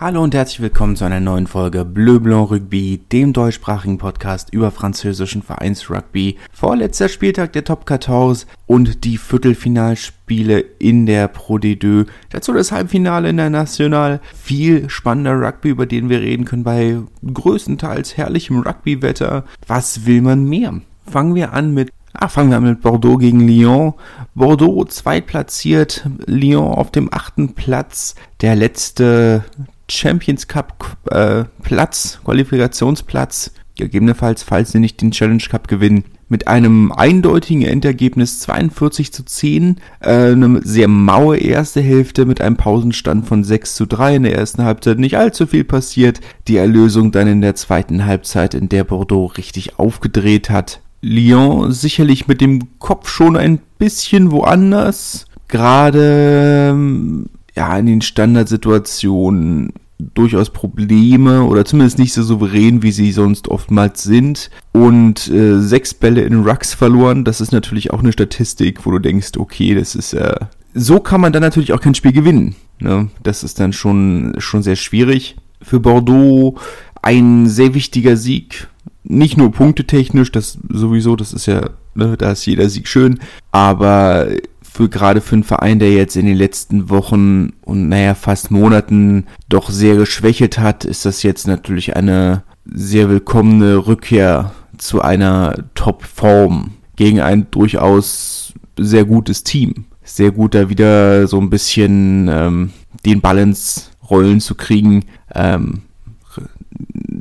Hallo 0.00 0.22
und 0.22 0.34
herzlich 0.34 0.60
willkommen 0.60 0.96
zu 0.96 1.04
einer 1.04 1.20
neuen 1.20 1.46
Folge 1.46 1.84
Bleu 1.84 2.20
Blanc 2.20 2.50
Rugby, 2.50 3.02
dem 3.12 3.34
deutschsprachigen 3.34 3.98
Podcast 3.98 4.50
über 4.50 4.70
französischen 4.70 5.42
Vereinsrugby. 5.42 6.38
Vorletzter 6.50 7.10
Spieltag 7.10 7.52
der 7.52 7.64
Top 7.64 7.86
14 7.86 8.48
und 8.64 9.04
die 9.04 9.18
Viertelfinalspiele 9.18 10.60
in 10.78 11.04
der 11.04 11.28
Pro 11.28 11.56
D2. 11.56 12.06
Dazu 12.30 12.54
das 12.54 12.72
Halbfinale 12.72 13.28
in 13.28 13.36
der 13.36 13.50
National. 13.50 14.22
Viel 14.34 14.88
spannender 14.88 15.38
Rugby, 15.38 15.68
über 15.68 15.84
den 15.84 16.08
wir 16.08 16.22
reden 16.22 16.46
können 16.46 16.64
bei 16.64 16.96
größtenteils 17.22 18.16
herrlichem 18.16 18.60
Rugbywetter. 18.60 19.44
Was 19.66 20.06
will 20.06 20.22
man 20.22 20.46
mehr? 20.46 20.80
Fangen 21.04 21.34
wir 21.34 21.52
an 21.52 21.74
mit 21.74 21.90
Ah, 22.12 22.28
fangen 22.28 22.50
wir 22.50 22.56
an 22.56 22.64
mit 22.64 22.80
Bordeaux 22.80 23.18
gegen 23.18 23.46
Lyon. 23.46 23.94
Bordeaux 24.34 24.84
zweitplatziert, 24.86 26.08
Lyon 26.26 26.72
auf 26.72 26.90
dem 26.90 27.12
achten 27.12 27.54
Platz. 27.54 28.16
Der 28.40 28.56
letzte 28.56 29.44
Champions 29.90 30.48
Cup 30.48 30.96
äh, 31.10 31.44
Platz, 31.62 32.20
Qualifikationsplatz, 32.24 33.52
gegebenenfalls, 33.76 34.42
falls 34.42 34.72
sie 34.72 34.78
nicht 34.78 35.00
den 35.00 35.10
Challenge 35.10 35.42
Cup 35.48 35.68
gewinnen, 35.68 36.04
mit 36.30 36.46
einem 36.46 36.92
eindeutigen 36.92 37.62
Endergebnis 37.62 38.38
42 38.40 39.12
zu 39.12 39.24
10, 39.24 39.76
äh, 40.00 40.32
eine 40.32 40.60
sehr 40.64 40.86
maue 40.86 41.36
erste 41.36 41.80
Hälfte 41.80 42.24
mit 42.24 42.40
einem 42.40 42.56
Pausenstand 42.56 43.26
von 43.26 43.42
6 43.42 43.74
zu 43.74 43.86
3 43.86 44.16
in 44.16 44.22
der 44.22 44.36
ersten 44.36 44.62
Halbzeit, 44.62 44.98
nicht 44.98 45.18
allzu 45.18 45.46
viel 45.46 45.64
passiert, 45.64 46.20
die 46.46 46.56
Erlösung 46.56 47.10
dann 47.10 47.26
in 47.26 47.40
der 47.40 47.56
zweiten 47.56 48.06
Halbzeit, 48.06 48.54
in 48.54 48.68
der 48.68 48.84
Bordeaux 48.84 49.26
richtig 49.36 49.78
aufgedreht 49.78 50.50
hat. 50.50 50.80
Lyon 51.02 51.72
sicherlich 51.72 52.28
mit 52.28 52.40
dem 52.40 52.78
Kopf 52.78 53.08
schon 53.08 53.36
ein 53.36 53.58
bisschen 53.78 54.30
woanders, 54.30 55.26
gerade 55.48 56.70
ähm, 56.70 57.26
ja, 57.56 57.76
in 57.76 57.86
den 57.86 58.02
Standardsituationen 58.02 59.72
durchaus 60.14 60.50
Probleme 60.50 61.44
oder 61.44 61.64
zumindest 61.64 61.98
nicht 61.98 62.12
so 62.12 62.22
souverän, 62.22 62.82
wie 62.82 62.92
sie 62.92 63.12
sonst 63.12 63.48
oftmals 63.48 64.02
sind. 64.02 64.50
Und 64.72 65.28
äh, 65.28 65.60
sechs 65.60 65.94
Bälle 65.94 66.22
in 66.22 66.44
Rucks 66.44 66.74
verloren, 66.74 67.24
das 67.24 67.40
ist 67.40 67.52
natürlich 67.52 67.92
auch 67.92 68.00
eine 68.00 68.12
Statistik, 68.12 68.86
wo 68.86 68.90
du 68.90 68.98
denkst, 68.98 69.32
okay, 69.38 69.74
das 69.74 69.94
ist 69.94 70.12
äh, 70.12 70.34
so 70.74 71.00
kann 71.00 71.20
man 71.20 71.32
dann 71.32 71.42
natürlich 71.42 71.72
auch 71.72 71.80
kein 71.80 71.94
Spiel 71.94 72.12
gewinnen. 72.12 72.54
Ne? 72.78 73.08
Das 73.22 73.42
ist 73.42 73.60
dann 73.60 73.72
schon, 73.72 74.34
schon 74.38 74.62
sehr 74.62 74.76
schwierig. 74.76 75.36
Für 75.62 75.80
Bordeaux 75.80 76.58
ein 77.02 77.46
sehr 77.46 77.74
wichtiger 77.74 78.16
Sieg. 78.16 78.68
Nicht 79.02 79.36
nur 79.36 79.50
punktetechnisch, 79.50 80.30
das 80.32 80.58
sowieso, 80.68 81.16
das 81.16 81.32
ist 81.32 81.46
ja, 81.46 81.70
ne, 81.94 82.16
da 82.16 82.32
ist 82.32 82.46
jeder 82.46 82.68
Sieg 82.68 82.86
schön, 82.86 83.18
aber 83.50 84.28
für 84.72 84.88
gerade 84.88 85.20
für 85.20 85.34
einen 85.34 85.44
Verein, 85.44 85.78
der 85.78 85.92
jetzt 85.92 86.16
in 86.16 86.26
den 86.26 86.36
letzten 86.36 86.90
Wochen 86.90 87.52
und 87.62 87.88
naja 87.88 88.14
fast 88.14 88.50
Monaten 88.50 89.26
doch 89.48 89.70
sehr 89.70 89.96
geschwächelt 89.96 90.58
hat, 90.58 90.84
ist 90.84 91.04
das 91.04 91.22
jetzt 91.22 91.46
natürlich 91.46 91.96
eine 91.96 92.42
sehr 92.64 93.08
willkommene 93.08 93.86
Rückkehr 93.86 94.52
zu 94.78 95.02
einer 95.02 95.64
Top-Form 95.74 96.72
gegen 96.96 97.20
ein 97.20 97.50
durchaus 97.50 98.54
sehr 98.78 99.04
gutes 99.04 99.42
Team. 99.42 99.86
Sehr 100.02 100.30
gut, 100.30 100.54
da 100.54 100.68
wieder 100.68 101.26
so 101.26 101.40
ein 101.40 101.50
bisschen 101.50 102.28
ähm, 102.28 102.70
den 103.04 103.20
Balance 103.20 103.90
rollen 104.08 104.40
zu 104.40 104.54
kriegen. 104.54 105.04
Ähm, 105.34 105.82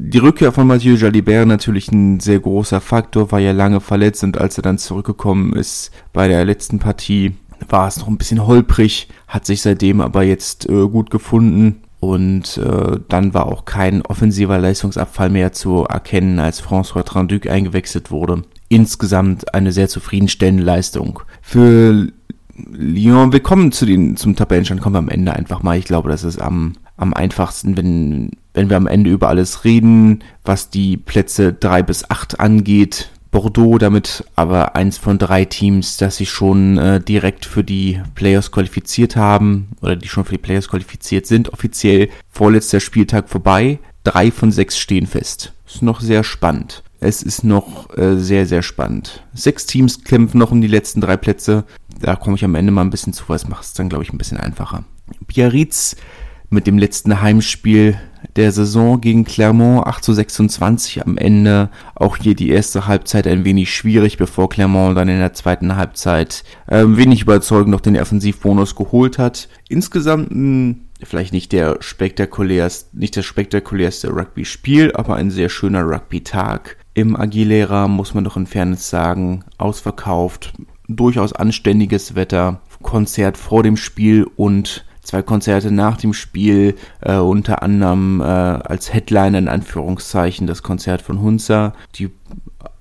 die 0.01 0.17
Rückkehr 0.17 0.51
von 0.51 0.67
Mathieu 0.67 0.95
Jalibert 0.95 1.47
natürlich 1.47 1.91
ein 1.91 2.19
sehr 2.19 2.39
großer 2.39 2.81
Faktor, 2.81 3.31
war 3.31 3.39
ja 3.39 3.51
lange 3.51 3.81
verletzt 3.81 4.23
und 4.23 4.37
als 4.37 4.57
er 4.57 4.63
dann 4.63 4.77
zurückgekommen 4.77 5.53
ist 5.53 5.91
bei 6.13 6.27
der 6.27 6.45
letzten 6.45 6.79
Partie, 6.79 7.35
war 7.67 7.87
es 7.87 7.97
noch 7.97 8.07
ein 8.07 8.17
bisschen 8.17 8.47
holprig, 8.47 9.09
hat 9.27 9.45
sich 9.45 9.61
seitdem 9.61 9.99
aber 10.01 10.23
jetzt 10.23 10.69
äh, 10.69 10.87
gut 10.87 11.11
gefunden 11.11 11.81
und 11.99 12.57
äh, 12.57 12.99
dann 13.09 13.33
war 13.33 13.47
auch 13.47 13.65
kein 13.65 14.01
offensiver 14.05 14.57
Leistungsabfall 14.57 15.29
mehr 15.29 15.51
zu 15.51 15.83
erkennen, 15.83 16.39
als 16.39 16.63
François 16.63 17.03
Tranduc 17.03 17.47
eingewechselt 17.47 18.09
wurde. 18.09 18.43
Insgesamt 18.69 19.53
eine 19.53 19.71
sehr 19.73 19.89
zufriedenstellende 19.89 20.63
Leistung. 20.63 21.19
Für 21.41 22.07
Lyon, 22.71 23.33
wir 23.33 23.41
kommen 23.41 23.71
zu 23.71 23.85
den, 23.85 24.15
zum 24.15 24.35
Tabellenstand, 24.35 24.81
kommen 24.81 24.95
wir 24.95 24.99
am 24.99 25.09
Ende 25.09 25.33
einfach 25.33 25.61
mal. 25.61 25.77
Ich 25.77 25.85
glaube, 25.85 26.09
das 26.09 26.23
ist 26.23 26.41
am, 26.41 26.73
am 26.95 27.13
einfachsten, 27.13 27.75
wenn, 27.75 28.31
wenn 28.59 28.69
wir 28.69 28.75
am 28.75 28.87
Ende 28.87 29.09
über 29.09 29.29
alles 29.29 29.63
reden, 29.63 30.21
was 30.43 30.69
die 30.69 30.97
Plätze 30.97 31.53
drei 31.53 31.81
bis 31.81 32.09
acht 32.09 32.41
angeht. 32.41 33.09
Bordeaux 33.31 33.77
damit 33.77 34.25
aber 34.35 34.75
eins 34.75 34.97
von 34.97 35.17
drei 35.17 35.45
Teams, 35.45 35.95
das 35.95 36.17
sich 36.17 36.29
schon 36.29 36.77
äh, 36.77 36.99
direkt 36.99 37.45
für 37.45 37.63
die 37.63 38.01
Players 38.15 38.51
qualifiziert 38.51 39.15
haben 39.15 39.69
oder 39.81 39.95
die 39.95 40.09
schon 40.09 40.25
für 40.25 40.33
die 40.33 40.39
Players 40.39 40.67
qualifiziert 40.67 41.25
sind. 41.25 41.53
Offiziell 41.53 42.09
vorletzter 42.29 42.81
Spieltag 42.81 43.29
vorbei. 43.29 43.79
Drei 44.03 44.29
von 44.29 44.51
sechs 44.51 44.77
stehen 44.77 45.07
fest. 45.07 45.53
Ist 45.65 45.81
noch 45.81 46.01
sehr 46.01 46.25
spannend. 46.25 46.83
Es 46.99 47.23
ist 47.23 47.45
noch 47.45 47.95
äh, 47.97 48.17
sehr, 48.17 48.45
sehr 48.45 48.61
spannend. 48.61 49.23
Sechs 49.33 49.67
Teams 49.67 50.03
kämpfen 50.03 50.37
noch 50.37 50.51
um 50.51 50.59
die 50.59 50.67
letzten 50.67 50.99
drei 50.99 51.15
Plätze. 51.15 51.63
Da 52.01 52.17
komme 52.17 52.35
ich 52.35 52.43
am 52.43 52.55
Ende 52.55 52.73
mal 52.73 52.81
ein 52.81 52.89
bisschen 52.89 53.13
zu, 53.13 53.23
was 53.27 53.47
macht 53.47 53.63
es 53.63 53.73
dann, 53.73 53.87
glaube 53.87 54.03
ich, 54.03 54.11
ein 54.11 54.17
bisschen 54.17 54.37
einfacher. 54.37 54.83
Biarritz 55.27 55.95
mit 56.49 56.67
dem 56.67 56.77
letzten 56.77 57.21
Heimspiel 57.21 57.99
der 58.35 58.51
Saison 58.51 58.99
gegen 58.99 59.23
Clermont 59.23 59.87
8 59.87 60.03
zu 60.03 60.13
26 60.13 61.05
am 61.05 61.17
Ende. 61.17 61.69
Auch 61.95 62.17
hier 62.17 62.35
die 62.35 62.49
erste 62.49 62.87
Halbzeit 62.87 63.27
ein 63.27 63.45
wenig 63.45 63.73
schwierig, 63.73 64.17
bevor 64.17 64.49
Clermont 64.49 64.97
dann 64.97 65.09
in 65.09 65.19
der 65.19 65.33
zweiten 65.33 65.75
Halbzeit 65.75 66.43
äh, 66.67 66.83
wenig 66.85 67.21
überzeugend 67.21 67.69
noch 67.69 67.81
den 67.81 67.97
Offensivbonus 67.97 68.75
geholt 68.75 69.17
hat. 69.17 69.47
Insgesamt 69.69 70.29
mh, 70.31 70.75
vielleicht 71.03 71.33
nicht 71.33 71.51
der 71.51 71.77
spektakulärste, 71.79 72.97
nicht 72.97 73.15
das 73.15 73.25
spektakulärste 73.25 74.09
Rugby-Spiel, 74.09 74.91
aber 74.93 75.15
ein 75.15 75.31
sehr 75.31 75.49
schöner 75.49 75.83
Rugby-Tag. 75.83 76.77
Im 76.93 77.15
Aguilera 77.15 77.87
muss 77.87 78.13
man 78.13 78.23
doch 78.23 78.35
in 78.35 78.47
Fairness 78.47 78.89
sagen, 78.89 79.45
ausverkauft, 79.57 80.53
durchaus 80.87 81.33
anständiges 81.33 82.15
Wetter, 82.15 82.61
Konzert 82.81 83.37
vor 83.37 83.63
dem 83.63 83.77
Spiel 83.77 84.25
und 84.35 84.85
zwei 85.09 85.21
Konzerte 85.23 85.71
nach 85.71 85.97
dem 85.97 86.13
Spiel, 86.13 86.75
äh, 87.01 87.17
unter 87.17 87.63
anderem 87.63 88.21
äh, 88.21 88.23
als 88.23 88.93
Headliner 88.93 89.39
in 89.39 89.47
Anführungszeichen 89.47 90.45
das 90.45 90.61
Konzert 90.61 91.01
von 91.01 91.19
Hunza, 91.19 91.73
die 91.95 92.11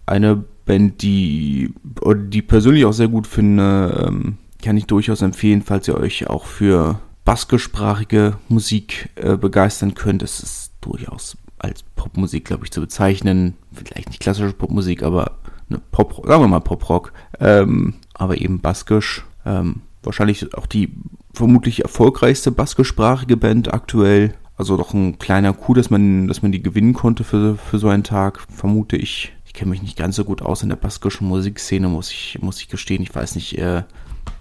eine 0.04 0.44
Band, 0.66 1.00
die, 1.00 1.72
die 1.82 2.42
persönlich 2.42 2.84
auch 2.84 2.92
sehr 2.92 3.08
gut 3.08 3.26
finde, 3.26 4.06
ähm, 4.06 4.36
kann 4.62 4.76
ich 4.76 4.84
durchaus 4.84 5.22
empfehlen, 5.22 5.62
falls 5.62 5.88
ihr 5.88 5.96
euch 5.96 6.28
auch 6.28 6.44
für 6.44 7.00
baskischsprachige 7.24 8.36
Musik 8.48 9.08
äh, 9.16 9.36
begeistern 9.38 9.94
könnt. 9.94 10.22
Es 10.22 10.40
ist 10.40 10.72
durchaus 10.82 11.38
als 11.58 11.82
Popmusik, 11.96 12.44
glaube 12.44 12.64
ich, 12.64 12.72
zu 12.72 12.82
bezeichnen. 12.82 13.54
Vielleicht 13.72 14.08
nicht 14.08 14.20
klassische 14.20 14.52
Popmusik, 14.52 15.02
aber 15.02 15.38
eine 15.70 15.80
Pop, 15.90 16.26
sagen 16.26 16.42
wir 16.42 16.48
mal 16.48 16.60
Poprock, 16.60 17.12
ähm, 17.40 17.94
aber 18.12 18.38
eben 18.38 18.60
baskisch. 18.60 19.24
Ähm, 19.46 19.82
wahrscheinlich 20.02 20.54
auch 20.54 20.66
die 20.66 20.92
vermutlich 21.32 21.82
erfolgreichste 21.82 22.50
baskischsprachige 22.50 23.36
Band 23.36 23.72
aktuell. 23.72 24.34
Also 24.56 24.76
doch 24.76 24.92
ein 24.92 25.18
kleiner 25.18 25.52
Coup, 25.52 25.76
dass 25.76 25.90
man, 25.90 26.26
dass 26.26 26.42
man 26.42 26.50
die 26.50 26.62
gewinnen 26.62 26.92
konnte 26.92 27.22
für, 27.22 27.56
für 27.56 27.78
so 27.78 27.88
einen 27.88 28.02
Tag, 28.02 28.40
vermute 28.50 28.96
ich. 28.96 29.32
Ich 29.46 29.54
kenne 29.54 29.70
mich 29.70 29.82
nicht 29.82 29.96
ganz 29.96 30.16
so 30.16 30.24
gut 30.24 30.42
aus 30.42 30.62
in 30.62 30.68
der 30.68 30.76
baskischen 30.76 31.28
Musikszene, 31.28 31.88
muss 31.88 32.10
ich, 32.10 32.38
muss 32.42 32.60
ich 32.60 32.68
gestehen. 32.68 33.02
Ich 33.02 33.14
weiß 33.14 33.36
nicht, 33.36 33.56
äh, 33.58 33.82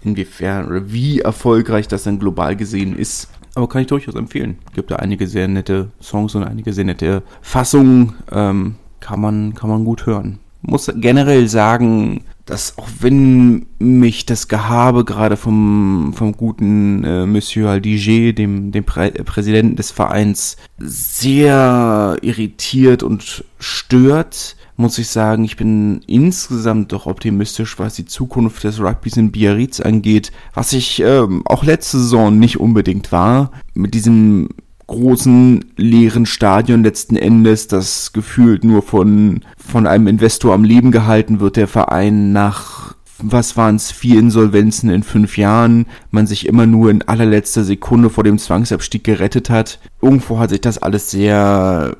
inwiefern 0.02 0.66
oder 0.66 0.92
wie 0.92 1.20
erfolgreich 1.20 1.88
das 1.88 2.02
dann 2.02 2.18
global 2.18 2.56
gesehen 2.56 2.96
ist. 2.96 3.30
Aber 3.54 3.68
kann 3.68 3.82
ich 3.82 3.88
durchaus 3.88 4.14
empfehlen. 4.14 4.58
Gibt 4.74 4.90
da 4.90 4.96
einige 4.96 5.26
sehr 5.26 5.48
nette 5.48 5.90
Songs 6.00 6.34
und 6.34 6.44
einige 6.44 6.72
sehr 6.72 6.84
nette 6.84 7.22
Fassungen. 7.40 8.14
Ähm, 8.30 8.76
kann 9.00 9.20
man, 9.20 9.54
kann 9.54 9.70
man 9.70 9.84
gut 9.84 10.06
hören. 10.06 10.38
Muss 10.62 10.90
generell 10.96 11.48
sagen, 11.48 12.24
dass 12.48 12.78
auch 12.78 12.88
wenn 13.00 13.66
mich 13.78 14.24
das 14.24 14.48
Gehabe 14.48 15.04
gerade 15.04 15.36
vom, 15.36 16.14
vom 16.16 16.32
guten 16.32 17.04
äh, 17.04 17.26
Monsieur 17.26 17.68
Aldiger, 17.68 18.32
dem, 18.32 18.72
dem 18.72 18.84
Prä 18.84 19.10
Präsidenten 19.10 19.76
des 19.76 19.90
Vereins, 19.90 20.56
sehr 20.78 22.16
irritiert 22.22 23.02
und 23.02 23.44
stört, 23.58 24.56
muss 24.76 24.96
ich 24.96 25.08
sagen, 25.08 25.44
ich 25.44 25.56
bin 25.56 26.00
insgesamt 26.06 26.92
doch 26.92 27.04
optimistisch, 27.04 27.78
was 27.78 27.96
die 27.96 28.06
Zukunft 28.06 28.64
des 28.64 28.80
Rugbys 28.80 29.18
in 29.18 29.30
Biarritz 29.30 29.80
angeht, 29.80 30.32
was 30.54 30.72
ich 30.72 31.00
ähm, 31.00 31.42
auch 31.44 31.64
letzte 31.64 31.98
Saison 31.98 32.38
nicht 32.38 32.58
unbedingt 32.58 33.12
war. 33.12 33.50
Mit 33.74 33.92
diesem 33.92 34.48
großen 34.88 35.64
leeren 35.76 36.26
Stadion 36.26 36.82
letzten 36.82 37.16
Endes, 37.16 37.68
das 37.68 38.12
gefühlt 38.12 38.64
nur 38.64 38.82
von, 38.82 39.40
von 39.56 39.86
einem 39.86 40.08
Investor 40.08 40.54
am 40.54 40.64
Leben 40.64 40.90
gehalten 40.90 41.38
wird, 41.38 41.56
der 41.56 41.68
Verein 41.68 42.32
nach 42.32 42.88
was 43.20 43.56
waren 43.56 43.76
es, 43.76 43.90
vier 43.90 44.20
Insolvenzen 44.20 44.90
in 44.90 45.02
fünf 45.02 45.38
Jahren, 45.38 45.86
man 46.10 46.26
sich 46.26 46.46
immer 46.46 46.66
nur 46.66 46.90
in 46.90 47.02
allerletzter 47.02 47.64
Sekunde 47.64 48.10
vor 48.10 48.24
dem 48.24 48.38
Zwangsabstieg 48.38 49.02
gerettet 49.02 49.50
hat. 49.50 49.80
Irgendwo 50.00 50.38
hat 50.38 50.50
sich 50.50 50.60
das 50.60 50.78
alles 50.78 51.10
sehr, 51.10 51.96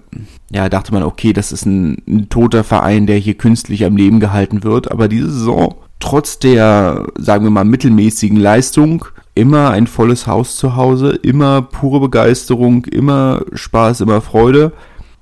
ja, 0.51 0.69
dachte 0.69 0.93
man, 0.93 1.03
okay, 1.03 1.33
das 1.33 1.51
ist 1.51 1.67
ein, 1.67 2.03
ein 2.07 2.29
toter 2.29 2.63
Verein, 2.63 3.07
der 3.07 3.17
hier 3.17 3.35
künstlich 3.35 3.85
am 3.85 3.97
Leben 3.97 4.21
gehalten 4.21 4.63
wird, 4.63 4.91
aber 4.93 5.09
diese 5.09 5.31
Saison 5.31 5.75
trotz 6.01 6.39
der, 6.39 7.09
sagen 7.19 7.45
wir 7.45 7.51
mal, 7.51 7.65
mittelmäßigen 7.65 8.39
Leistung 8.39 9.05
immer 9.39 9.71
ein 9.71 9.87
volles 9.87 10.27
Haus 10.27 10.57
zu 10.57 10.75
Hause, 10.75 11.11
immer 11.11 11.63
pure 11.63 12.01
Begeisterung, 12.01 12.85
immer 12.87 13.43
Spaß, 13.53 14.01
immer 14.01 14.21
Freude. 14.21 14.73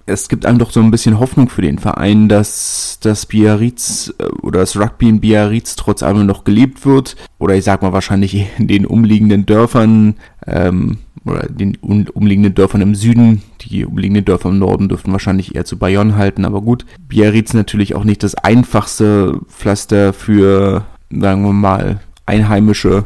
Es 0.06 0.28
gibt 0.28 0.46
einem 0.46 0.58
doch 0.58 0.70
so 0.70 0.80
ein 0.80 0.90
bisschen 0.90 1.20
Hoffnung 1.20 1.50
für 1.50 1.60
den 1.60 1.78
Verein, 1.78 2.28
dass 2.28 2.98
das 3.02 3.26
Biarritz 3.26 4.14
äh, 4.18 4.24
oder 4.40 4.60
das 4.60 4.78
Rugby 4.78 5.08
in 5.08 5.20
Biarritz 5.20 5.76
trotz 5.76 6.02
allem 6.02 6.24
noch 6.24 6.44
gelebt 6.44 6.86
wird. 6.86 7.16
Oder 7.38 7.56
ich 7.56 7.64
sag 7.64 7.82
mal 7.82 7.92
wahrscheinlich 7.92 8.46
in 8.58 8.68
den 8.68 8.86
umliegenden 8.86 9.44
Dörfern 9.44 10.14
ähm, 10.46 10.98
oder 11.26 11.48
den 11.48 11.76
umliegenden 11.82 12.54
Dörfern 12.54 12.80
im 12.80 12.94
Süden. 12.94 13.42
Die 13.62 13.84
umliegenden 13.84 14.24
Dörfer 14.24 14.48
im 14.48 14.60
Norden 14.60 14.88
dürften 14.88 15.12
wahrscheinlich 15.12 15.56
eher 15.56 15.64
zu 15.66 15.76
Bayonne 15.76 16.16
halten, 16.16 16.44
aber 16.46 16.62
gut. 16.62 16.86
Biarritz 17.08 17.52
natürlich 17.52 17.94
auch 17.94 18.04
nicht 18.04 18.22
das 18.22 18.36
einfachste 18.36 19.40
Pflaster 19.48 20.12
für, 20.14 20.86
sagen 21.10 21.44
wir 21.44 21.52
mal, 21.52 22.00
Einheimische 22.26 23.04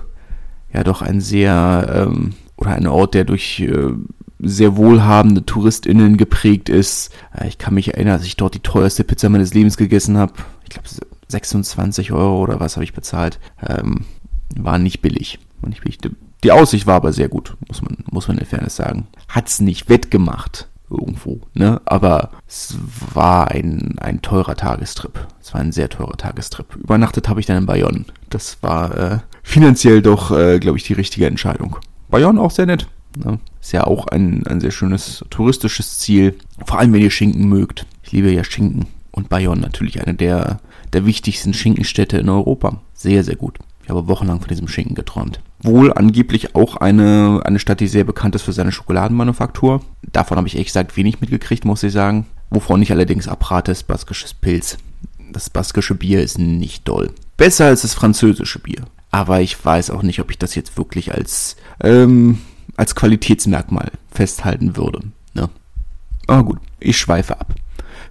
ja 0.73 0.85
doch 0.85 1.03
ein 1.03 1.21
sehr 1.21 2.07
ähm, 2.09 2.33
oder 2.57 2.75
ein 2.75 2.87
Ort, 2.87 3.15
der 3.15 3.25
durch 3.25 3.61
äh, 3.61 3.93
sehr 4.39 4.77
wohlhabende 4.77 5.45
TouristInnen 5.45 6.17
geprägt 6.17 6.69
ist. 6.69 7.13
Äh, 7.37 7.49
ich 7.49 7.59
kann 7.59 7.75
mich 7.75 7.95
erinnern, 7.95 8.19
dass 8.19 8.27
ich 8.27 8.37
dort 8.37 8.55
die 8.55 8.61
teuerste 8.61 9.05
Pizza 9.05 9.29
meines 9.29 9.55
Lebens 9.55 9.77
gegessen 9.77 10.17
habe. 10.17 10.33
Ich 10.65 10.71
glaube 10.71 10.89
26 11.29 12.13
Euro 12.13 12.43
oder 12.43 12.61
was 12.61 12.77
habe 12.77 12.85
ich 12.85 12.93
bezahlt. 12.93 13.39
Ähm, 13.67 14.05
war 14.57 14.79
nicht 14.79 15.01
billig. 15.01 15.39
War 15.61 15.71
nicht 15.71 15.83
billig. 15.83 15.99
Die 16.43 16.53
Aussicht 16.53 16.87
war 16.87 16.97
aber 16.97 17.13
sehr 17.13 17.29
gut, 17.29 17.57
muss 17.69 17.83
man, 17.83 17.99
muss 18.11 18.29
man 18.29 18.39
in 18.39 18.47
Fairness 18.47 18.77
sagen. 18.77 19.07
Hat's 19.29 19.61
nicht 19.61 19.89
wettgemacht 19.89 20.70
irgendwo, 20.91 21.41
ne? 21.55 21.81
Aber 21.85 22.31
es 22.47 22.77
war 23.15 23.51
ein, 23.51 23.97
ein 24.01 24.23
teurer 24.23 24.57
Tagestrip. 24.57 25.27
Es 25.41 25.55
war 25.55 25.61
ein 25.61 25.73
sehr 25.73 25.89
teurer 25.89 26.17
Tagestrip. 26.17 26.77
Übernachtet 26.77 27.29
habe 27.29 27.41
ich 27.41 27.47
dann 27.47 27.59
in 27.59 27.67
Bayonne. 27.67 28.05
Das 28.29 28.59
war 28.63 28.97
äh, 28.97 29.19
finanziell 29.43 30.03
doch, 30.03 30.31
äh, 30.31 30.59
glaube 30.59 30.79
ich, 30.79 30.85
die 30.85 30.93
richtige 30.93 31.27
Entscheidung. 31.27 31.77
Bayonne 32.09 32.41
auch 32.41 32.51
sehr 32.51 32.67
nett. 32.67 32.89
Ne? 33.17 33.39
Ist 33.61 33.73
ja 33.73 33.85
auch 33.85 34.07
ein, 34.09 34.47
ein 34.47 34.61
sehr 34.61 34.71
schönes 34.71 35.25
touristisches 35.31 35.99
Ziel. 35.99 36.37
Vor 36.65 36.79
allem, 36.79 36.93
wenn 36.93 37.03
ihr 37.03 37.11
Schinken 37.11 37.49
mögt. 37.49 37.87
Ich 38.03 38.13
liebe 38.13 38.31
ja 38.31 38.45
Schinken. 38.45 38.87
Und 39.13 39.29
Bayonne 39.29 39.61
natürlich 39.61 40.01
eine 40.01 40.15
der, 40.15 40.61
der 40.93 41.07
wichtigsten 41.07 41.53
Schinkenstädte 41.53 42.19
in 42.19 42.29
Europa. 42.29 42.81
Sehr, 42.95 43.25
sehr 43.25 43.37
gut. 43.37 43.59
Ich 43.91 43.97
habe 43.97 44.07
wochenlang 44.07 44.39
von 44.39 44.47
diesem 44.47 44.69
Schinken 44.69 44.95
geträumt. 44.95 45.41
Wohl 45.65 45.93
angeblich 45.93 46.55
auch 46.55 46.77
eine, 46.77 47.41
eine 47.45 47.59
Stadt, 47.59 47.81
die 47.81 47.89
sehr 47.89 48.05
bekannt 48.05 48.37
ist 48.37 48.43
für 48.43 48.53
seine 48.53 48.71
Schokoladenmanufaktur. 48.71 49.81
Davon 50.13 50.37
habe 50.37 50.47
ich 50.47 50.55
ehrlich 50.55 50.69
gesagt 50.69 50.97
wenig 50.97 51.21
mitgekriegt, 51.21 51.65
muss 51.65 51.83
ich 51.83 51.93
sagen. 51.93 52.27
Wovon 52.51 52.83
ich 52.83 52.93
allerdings 52.93 53.27
abrate, 53.27 53.73
ist 53.73 53.89
baskisches 53.89 54.33
Pilz. 54.33 54.79
Das 55.33 55.51
baskische 55.51 55.97
Bier 55.97 56.23
ist 56.23 56.39
nicht 56.39 56.87
doll. 56.87 57.11
Besser 57.37 57.65
als 57.65 57.83
das 57.83 57.95
französische 57.95 58.61
Bier. 58.61 58.85
Aber 59.11 59.41
ich 59.41 59.65
weiß 59.65 59.91
auch 59.91 60.05
nicht, 60.05 60.21
ob 60.21 60.31
ich 60.31 60.39
das 60.39 60.55
jetzt 60.55 60.79
wirklich 60.79 61.13
als, 61.13 61.57
ähm, 61.83 62.39
als 62.77 62.95
Qualitätsmerkmal 62.95 63.91
festhalten 64.13 64.77
würde. 64.77 65.01
Ne? 65.35 65.49
Aber 66.29 66.45
gut, 66.45 66.59
ich 66.79 66.97
schweife 66.97 67.41
ab. 67.41 67.57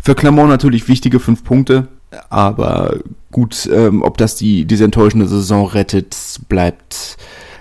Für 0.01 0.13
Clermont 0.13 0.49
natürlich 0.49 0.89
wichtige 0.89 1.21
fünf 1.21 1.45
Punkte. 1.45 1.87
Aber 2.29 2.97
gut, 3.31 3.69
ähm, 3.71 4.01
ob 4.01 4.17
das 4.17 4.35
die, 4.35 4.65
diese 4.65 4.85
enttäuschende 4.85 5.27
Saison 5.27 5.67
rettet, 5.67 6.15
bleibt 6.47 7.17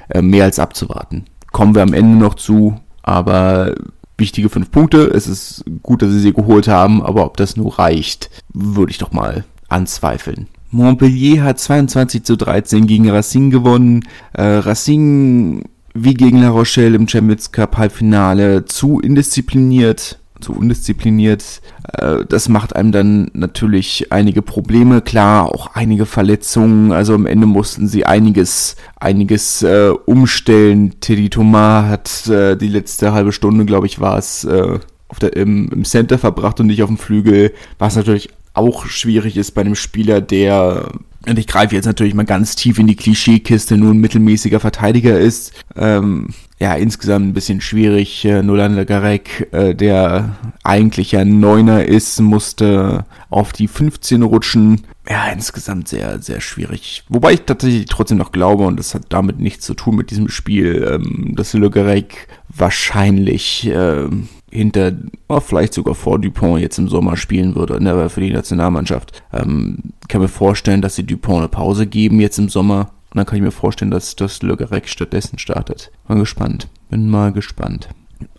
äh, 0.09 0.23
mehr 0.23 0.44
als 0.44 0.59
abzuwarten. 0.59 1.25
Kommen 1.53 1.75
wir 1.75 1.82
am 1.82 1.93
Ende 1.93 2.19
noch 2.19 2.35
zu, 2.35 2.81
aber 3.03 3.75
wichtige 4.17 4.49
fünf 4.49 4.70
Punkte. 4.70 5.06
Es 5.06 5.26
ist 5.26 5.65
gut, 5.82 6.03
dass 6.03 6.11
sie 6.11 6.20
sie 6.20 6.32
geholt 6.32 6.69
haben, 6.69 7.03
aber 7.03 7.25
ob 7.25 7.37
das 7.37 7.56
nur 7.56 7.79
reicht, 7.79 8.31
würde 8.53 8.91
ich 8.91 8.99
doch 8.99 9.12
mal 9.12 9.44
anzweifeln. 9.69 10.49
Montpellier 10.70 11.44
hat 11.44 11.59
22 11.59 12.25
zu 12.25 12.37
13 12.37 12.87
gegen 12.87 13.09
Racing 13.09 13.50
gewonnen. 13.50 14.05
Äh, 14.35 14.43
Racing 14.43 15.64
wie 15.94 16.14
gegen 16.14 16.43
La 16.43 16.50
Rochelle 16.50 16.97
im 16.97 17.09
Champions 17.09 17.53
Cup 17.53 17.76
Halbfinale 17.76 18.67
zu 18.67 19.00
indiszipliniert 19.00 20.19
zu 20.40 20.52
undiszipliniert. 20.52 21.61
Äh, 21.93 22.25
das 22.29 22.49
macht 22.49 22.76
einem 22.76 22.93
dann 22.93 23.31
natürlich 23.35 24.08
einige 24.11 24.43
Probleme, 24.43 25.00
klar, 25.00 25.46
auch 25.46 25.75
einige 25.75 26.06
Verletzungen. 26.06 26.93
Also 26.93 27.14
am 27.14 27.26
Ende 27.26 27.46
mussten 27.46 27.88
sie 27.88 28.06
einiges, 28.06 28.76
einiges 28.96 29.62
äh, 29.62 29.90
umstellen. 30.06 31.00
Teddy 31.00 31.31
Thomas 31.31 31.87
hat 31.87 32.26
äh, 32.29 32.56
die 32.56 32.69
letzte 32.69 33.12
halbe 33.12 33.32
Stunde, 33.32 33.64
glaube 33.64 33.87
ich, 33.87 34.00
war 34.00 34.19
es, 34.19 34.44
äh, 34.44 34.79
auf 35.08 35.19
der, 35.19 35.37
im, 35.37 35.70
im 35.70 35.85
Center 35.85 36.19
verbracht 36.19 36.61
und 36.61 36.67
nicht 36.67 36.82
auf 36.82 36.88
dem 36.88 36.99
Flügel, 36.99 37.52
was 37.79 37.96
natürlich 37.96 38.31
auch 38.55 38.87
schwierig 38.87 39.37
ist 39.37 39.52
bei 39.52 39.61
einem 39.61 39.75
Spieler, 39.75 40.20
der 40.20 40.88
und 41.26 41.38
ich 41.38 41.46
greife 41.46 41.75
jetzt 41.75 41.85
natürlich 41.85 42.14
mal 42.14 42.25
ganz 42.25 42.56
tief 42.56 42.79
in 42.79 42.87
die 42.87 42.96
Klischeekiste, 42.96 43.76
nur 43.76 43.93
ein 43.93 44.00
mittelmäßiger 44.00 44.61
Verteidiger 44.61 45.19
ist. 45.19 45.52
Ähm, 45.76 46.29
ja, 46.61 46.75
insgesamt 46.75 47.27
ein 47.27 47.35
bisschen 47.35 47.61
schwierig. 47.61 48.25
Äh, 48.25 48.43
Nolander 48.43 48.85
Garek, 48.85 49.49
äh, 49.53 49.75
der 49.75 50.37
eigentlich 50.65 51.13
ja 51.13 51.25
Neuner 51.25 51.85
ist, 51.85 52.21
musste 52.21 53.05
auf 53.31 53.53
die 53.53 53.69
15 53.69 54.23
rutschen. 54.23 54.83
Ja, 55.09 55.29
insgesamt 55.29 55.89
sehr, 55.89 56.21
sehr 56.21 56.41
schwierig. 56.41 57.05
Wobei 57.09 57.35
ich 57.35 57.43
tatsächlich 57.43 57.87
trotzdem 57.87 58.19
noch 58.19 58.33
glaube, 58.33 58.65
und 58.65 58.79
das 58.79 58.95
hat 58.95 59.05
damit 59.09 59.39
nichts 59.39 59.65
zu 59.65 59.75
tun 59.75 59.97
mit 59.97 60.11
diesem 60.11 60.29
Spiel, 60.29 60.87
ähm, 60.87 61.35
dass 61.37 61.55
Le 61.55 61.71
Garek 61.71 62.27
wahrscheinlich 62.49 63.69
äh, 63.69 64.09
hinter, 64.51 64.93
oh, 65.29 65.41
vielleicht 65.41 65.75
sogar 65.75 65.95
vor 65.95 66.19
Dupont 66.19 66.61
jetzt 66.61 66.79
im 66.79 66.89
Sommer 66.89 67.17
spielen 67.17 67.55
würde, 67.55 67.83
ne, 67.83 68.11
für 68.11 68.21
die 68.21 68.33
Nationalmannschaft. 68.33 69.23
Ähm, 69.33 69.79
kann 70.09 70.21
mir 70.21 70.29
vorstellen, 70.29 70.83
dass 70.83 70.97
sie 70.97 71.05
Dupont 71.05 71.39
eine 71.39 71.49
Pause 71.49 71.87
geben 71.87 72.21
jetzt 72.21 72.39
im 72.39 72.49
Sommer. 72.49 72.91
Und 73.11 73.17
dann 73.17 73.27
kann 73.27 73.37
ich 73.37 73.43
mir 73.43 73.51
vorstellen, 73.51 73.91
dass 73.91 74.17
das 74.17 74.43
Le 74.43 74.57
stattdessen 74.85 75.39
startet. 75.39 75.91
Mal 76.07 76.19
gespannt. 76.19 76.69
Bin 76.91 77.09
mal 77.09 77.33
gespannt. 77.33 77.89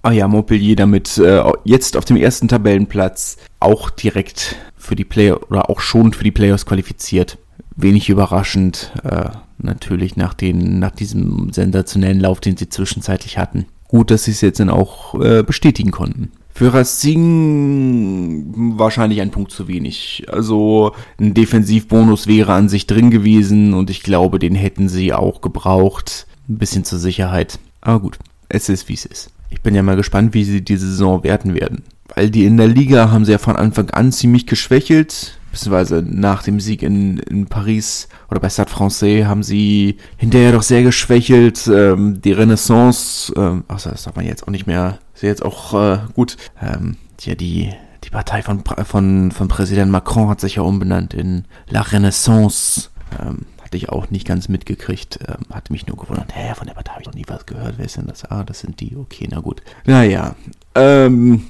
Ah 0.01 0.11
ja, 0.11 0.27
Montpellier 0.27 0.75
damit 0.75 1.17
äh, 1.17 1.41
jetzt 1.63 1.95
auf 1.95 2.05
dem 2.05 2.17
ersten 2.17 2.47
Tabellenplatz 2.47 3.37
auch 3.59 3.89
direkt 3.89 4.55
für 4.75 4.95
die 4.95 5.05
Player 5.05 5.39
oder 5.49 5.69
auch 5.69 5.79
schon 5.79 6.13
für 6.13 6.23
die 6.23 6.31
Playoffs 6.31 6.65
qualifiziert. 6.65 7.37
Wenig 7.75 8.09
überraschend, 8.09 8.91
äh, 9.03 9.29
natürlich 9.57 10.17
nach, 10.17 10.33
den, 10.33 10.79
nach 10.79 10.91
diesem 10.91 11.53
sensationellen 11.53 12.19
Lauf, 12.19 12.41
den 12.41 12.57
sie 12.57 12.69
zwischenzeitlich 12.69 13.37
hatten 13.37 13.65
gut, 13.89 14.11
dass 14.11 14.23
sie 14.23 14.31
es 14.31 14.39
jetzt 14.39 14.61
dann 14.61 14.69
auch 14.69 15.19
äh, 15.19 15.43
bestätigen 15.43 15.91
konnten. 15.91 16.31
Für 16.59 16.73
Racing 16.73 18.51
wahrscheinlich 18.77 19.21
ein 19.21 19.31
Punkt 19.31 19.49
zu 19.49 19.69
wenig. 19.69 20.25
Also 20.29 20.91
ein 21.17 21.33
Defensivbonus 21.33 22.27
wäre 22.27 22.51
an 22.51 22.67
sich 22.67 22.85
drin 22.85 23.11
gewesen 23.11 23.73
und 23.73 23.89
ich 23.89 24.03
glaube, 24.03 24.39
den 24.39 24.55
hätten 24.55 24.89
sie 24.89 25.13
auch 25.13 25.39
gebraucht. 25.39 26.27
Ein 26.49 26.57
bisschen 26.57 26.83
zur 26.83 26.99
Sicherheit. 26.99 27.59
Aber 27.79 28.01
gut, 28.01 28.19
es 28.49 28.67
ist 28.67 28.89
wie 28.89 28.95
es 28.95 29.05
ist. 29.05 29.31
Ich 29.49 29.61
bin 29.61 29.73
ja 29.73 29.83
mal 29.83 29.95
gespannt, 29.95 30.33
wie 30.33 30.43
sie 30.43 30.61
diese 30.61 30.85
Saison 30.85 31.23
werten 31.23 31.53
werden. 31.53 31.83
Weil 32.13 32.29
die 32.29 32.43
in 32.43 32.57
der 32.57 32.67
Liga 32.67 33.09
haben 33.09 33.23
sie 33.23 33.31
ja 33.31 33.37
von 33.37 33.55
Anfang 33.55 33.89
an 33.91 34.11
ziemlich 34.11 34.45
geschwächelt 34.45 35.39
beziehungsweise 35.51 36.03
nach 36.05 36.43
dem 36.43 36.59
Sieg 36.59 36.83
in, 36.83 37.17
in 37.19 37.47
Paris 37.47 38.07
oder 38.29 38.39
bei 38.39 38.49
Stade 38.49 38.69
Francais 38.69 39.25
haben 39.25 39.43
sie 39.43 39.97
hinterher 40.17 40.51
doch 40.51 40.61
sehr 40.61 40.83
geschwächelt. 40.83 41.67
Ähm, 41.67 42.21
die 42.21 42.33
Renaissance, 42.33 43.33
ähm, 43.35 43.63
ach, 43.67 43.81
das 43.81 44.03
darf 44.03 44.15
man 44.15 44.25
jetzt 44.25 44.47
auch 44.47 44.51
nicht 44.51 44.67
mehr, 44.67 44.99
ist 45.23 45.27
jetzt 45.27 45.45
auch 45.45 45.73
äh, 45.73 45.99
gut. 46.13 46.37
Ähm, 46.61 46.97
ja, 47.21 47.35
die, 47.35 47.71
die 48.03 48.09
Partei 48.09 48.41
von, 48.41 48.63
von, 48.63 49.31
von 49.31 49.47
Präsident 49.47 49.91
Macron 49.91 50.29
hat 50.29 50.39
sich 50.39 50.55
ja 50.55 50.61
umbenannt 50.61 51.13
in 51.13 51.45
La 51.67 51.81
Renaissance. 51.81 52.89
Ähm, 53.19 53.45
hatte 53.61 53.77
ich 53.77 53.89
auch 53.89 54.09
nicht 54.09 54.25
ganz 54.25 54.49
mitgekriegt. 54.49 55.19
Ähm, 55.27 55.53
hatte 55.53 55.73
mich 55.73 55.87
nur 55.87 55.97
gewundert, 55.97 56.35
hä, 56.35 56.53
von 56.55 56.67
der 56.67 56.73
Partei 56.73 56.93
habe 56.93 57.01
ich 57.01 57.07
noch 57.07 57.15
nie 57.15 57.25
was 57.27 57.45
gehört. 57.45 57.75
Wer 57.77 57.85
ist 57.85 57.97
denn 57.97 58.07
das? 58.07 58.25
Ah, 58.25 58.43
das 58.43 58.61
sind 58.61 58.79
die. 58.79 58.95
Okay, 58.95 59.27
na 59.29 59.41
gut. 59.41 59.61
Naja. 59.85 60.35
Ähm, 60.75 61.43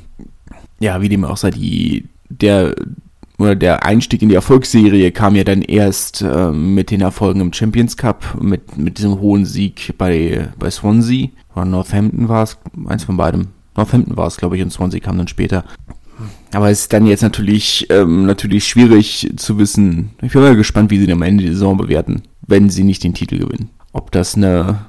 ja, 0.79 1.01
wie 1.01 1.09
dem 1.09 1.23
auch 1.23 1.37
sei, 1.37 1.51
die, 1.51 2.09
der 2.29 2.75
oder 3.37 3.55
der 3.55 3.85
Einstieg 3.85 4.21
in 4.21 4.29
die 4.29 4.35
Erfolgsserie 4.35 5.11
kam 5.11 5.35
ja 5.35 5.45
dann 5.45 5.61
erst 5.61 6.21
äh, 6.21 6.51
mit 6.51 6.91
den 6.91 6.99
Erfolgen 6.99 7.39
im 7.39 7.53
Champions 7.53 7.95
Cup, 7.95 8.37
mit, 8.41 8.77
mit 8.77 8.97
diesem 8.97 9.19
hohen 9.21 9.45
Sieg 9.45 9.93
bei, 9.97 10.49
bei 10.57 10.69
Swansea. 10.69 11.29
Oder 11.55 11.65
Northampton 11.65 12.27
war 12.27 12.43
es, 12.43 12.57
eins 12.87 13.05
von 13.05 13.15
beidem. 13.15 13.47
Northampton 13.79 14.17
war 14.17 14.27
es, 14.27 14.37
glaube 14.37 14.57
ich, 14.57 14.63
und 14.63 14.71
Swansea 14.71 14.99
kam 14.99 15.17
dann 15.17 15.27
später. 15.27 15.63
Aber 16.53 16.69
es 16.69 16.81
ist 16.81 16.93
dann 16.93 17.05
jetzt 17.05 17.21
natürlich, 17.21 17.87
ähm, 17.89 18.25
natürlich 18.25 18.67
schwierig 18.67 19.31
zu 19.37 19.57
wissen. 19.57 20.11
Ich 20.21 20.33
bin 20.33 20.41
mal 20.41 20.55
gespannt, 20.55 20.91
wie 20.91 20.99
sie 20.99 21.11
am 21.11 21.21
Ende 21.21 21.43
die 21.43 21.51
Saison 21.51 21.77
bewerten, 21.77 22.23
wenn 22.45 22.69
sie 22.69 22.83
nicht 22.83 23.03
den 23.03 23.13
Titel 23.13 23.37
gewinnen. 23.37 23.69
Ob 23.93 24.11
das 24.11 24.35
eine, 24.35 24.85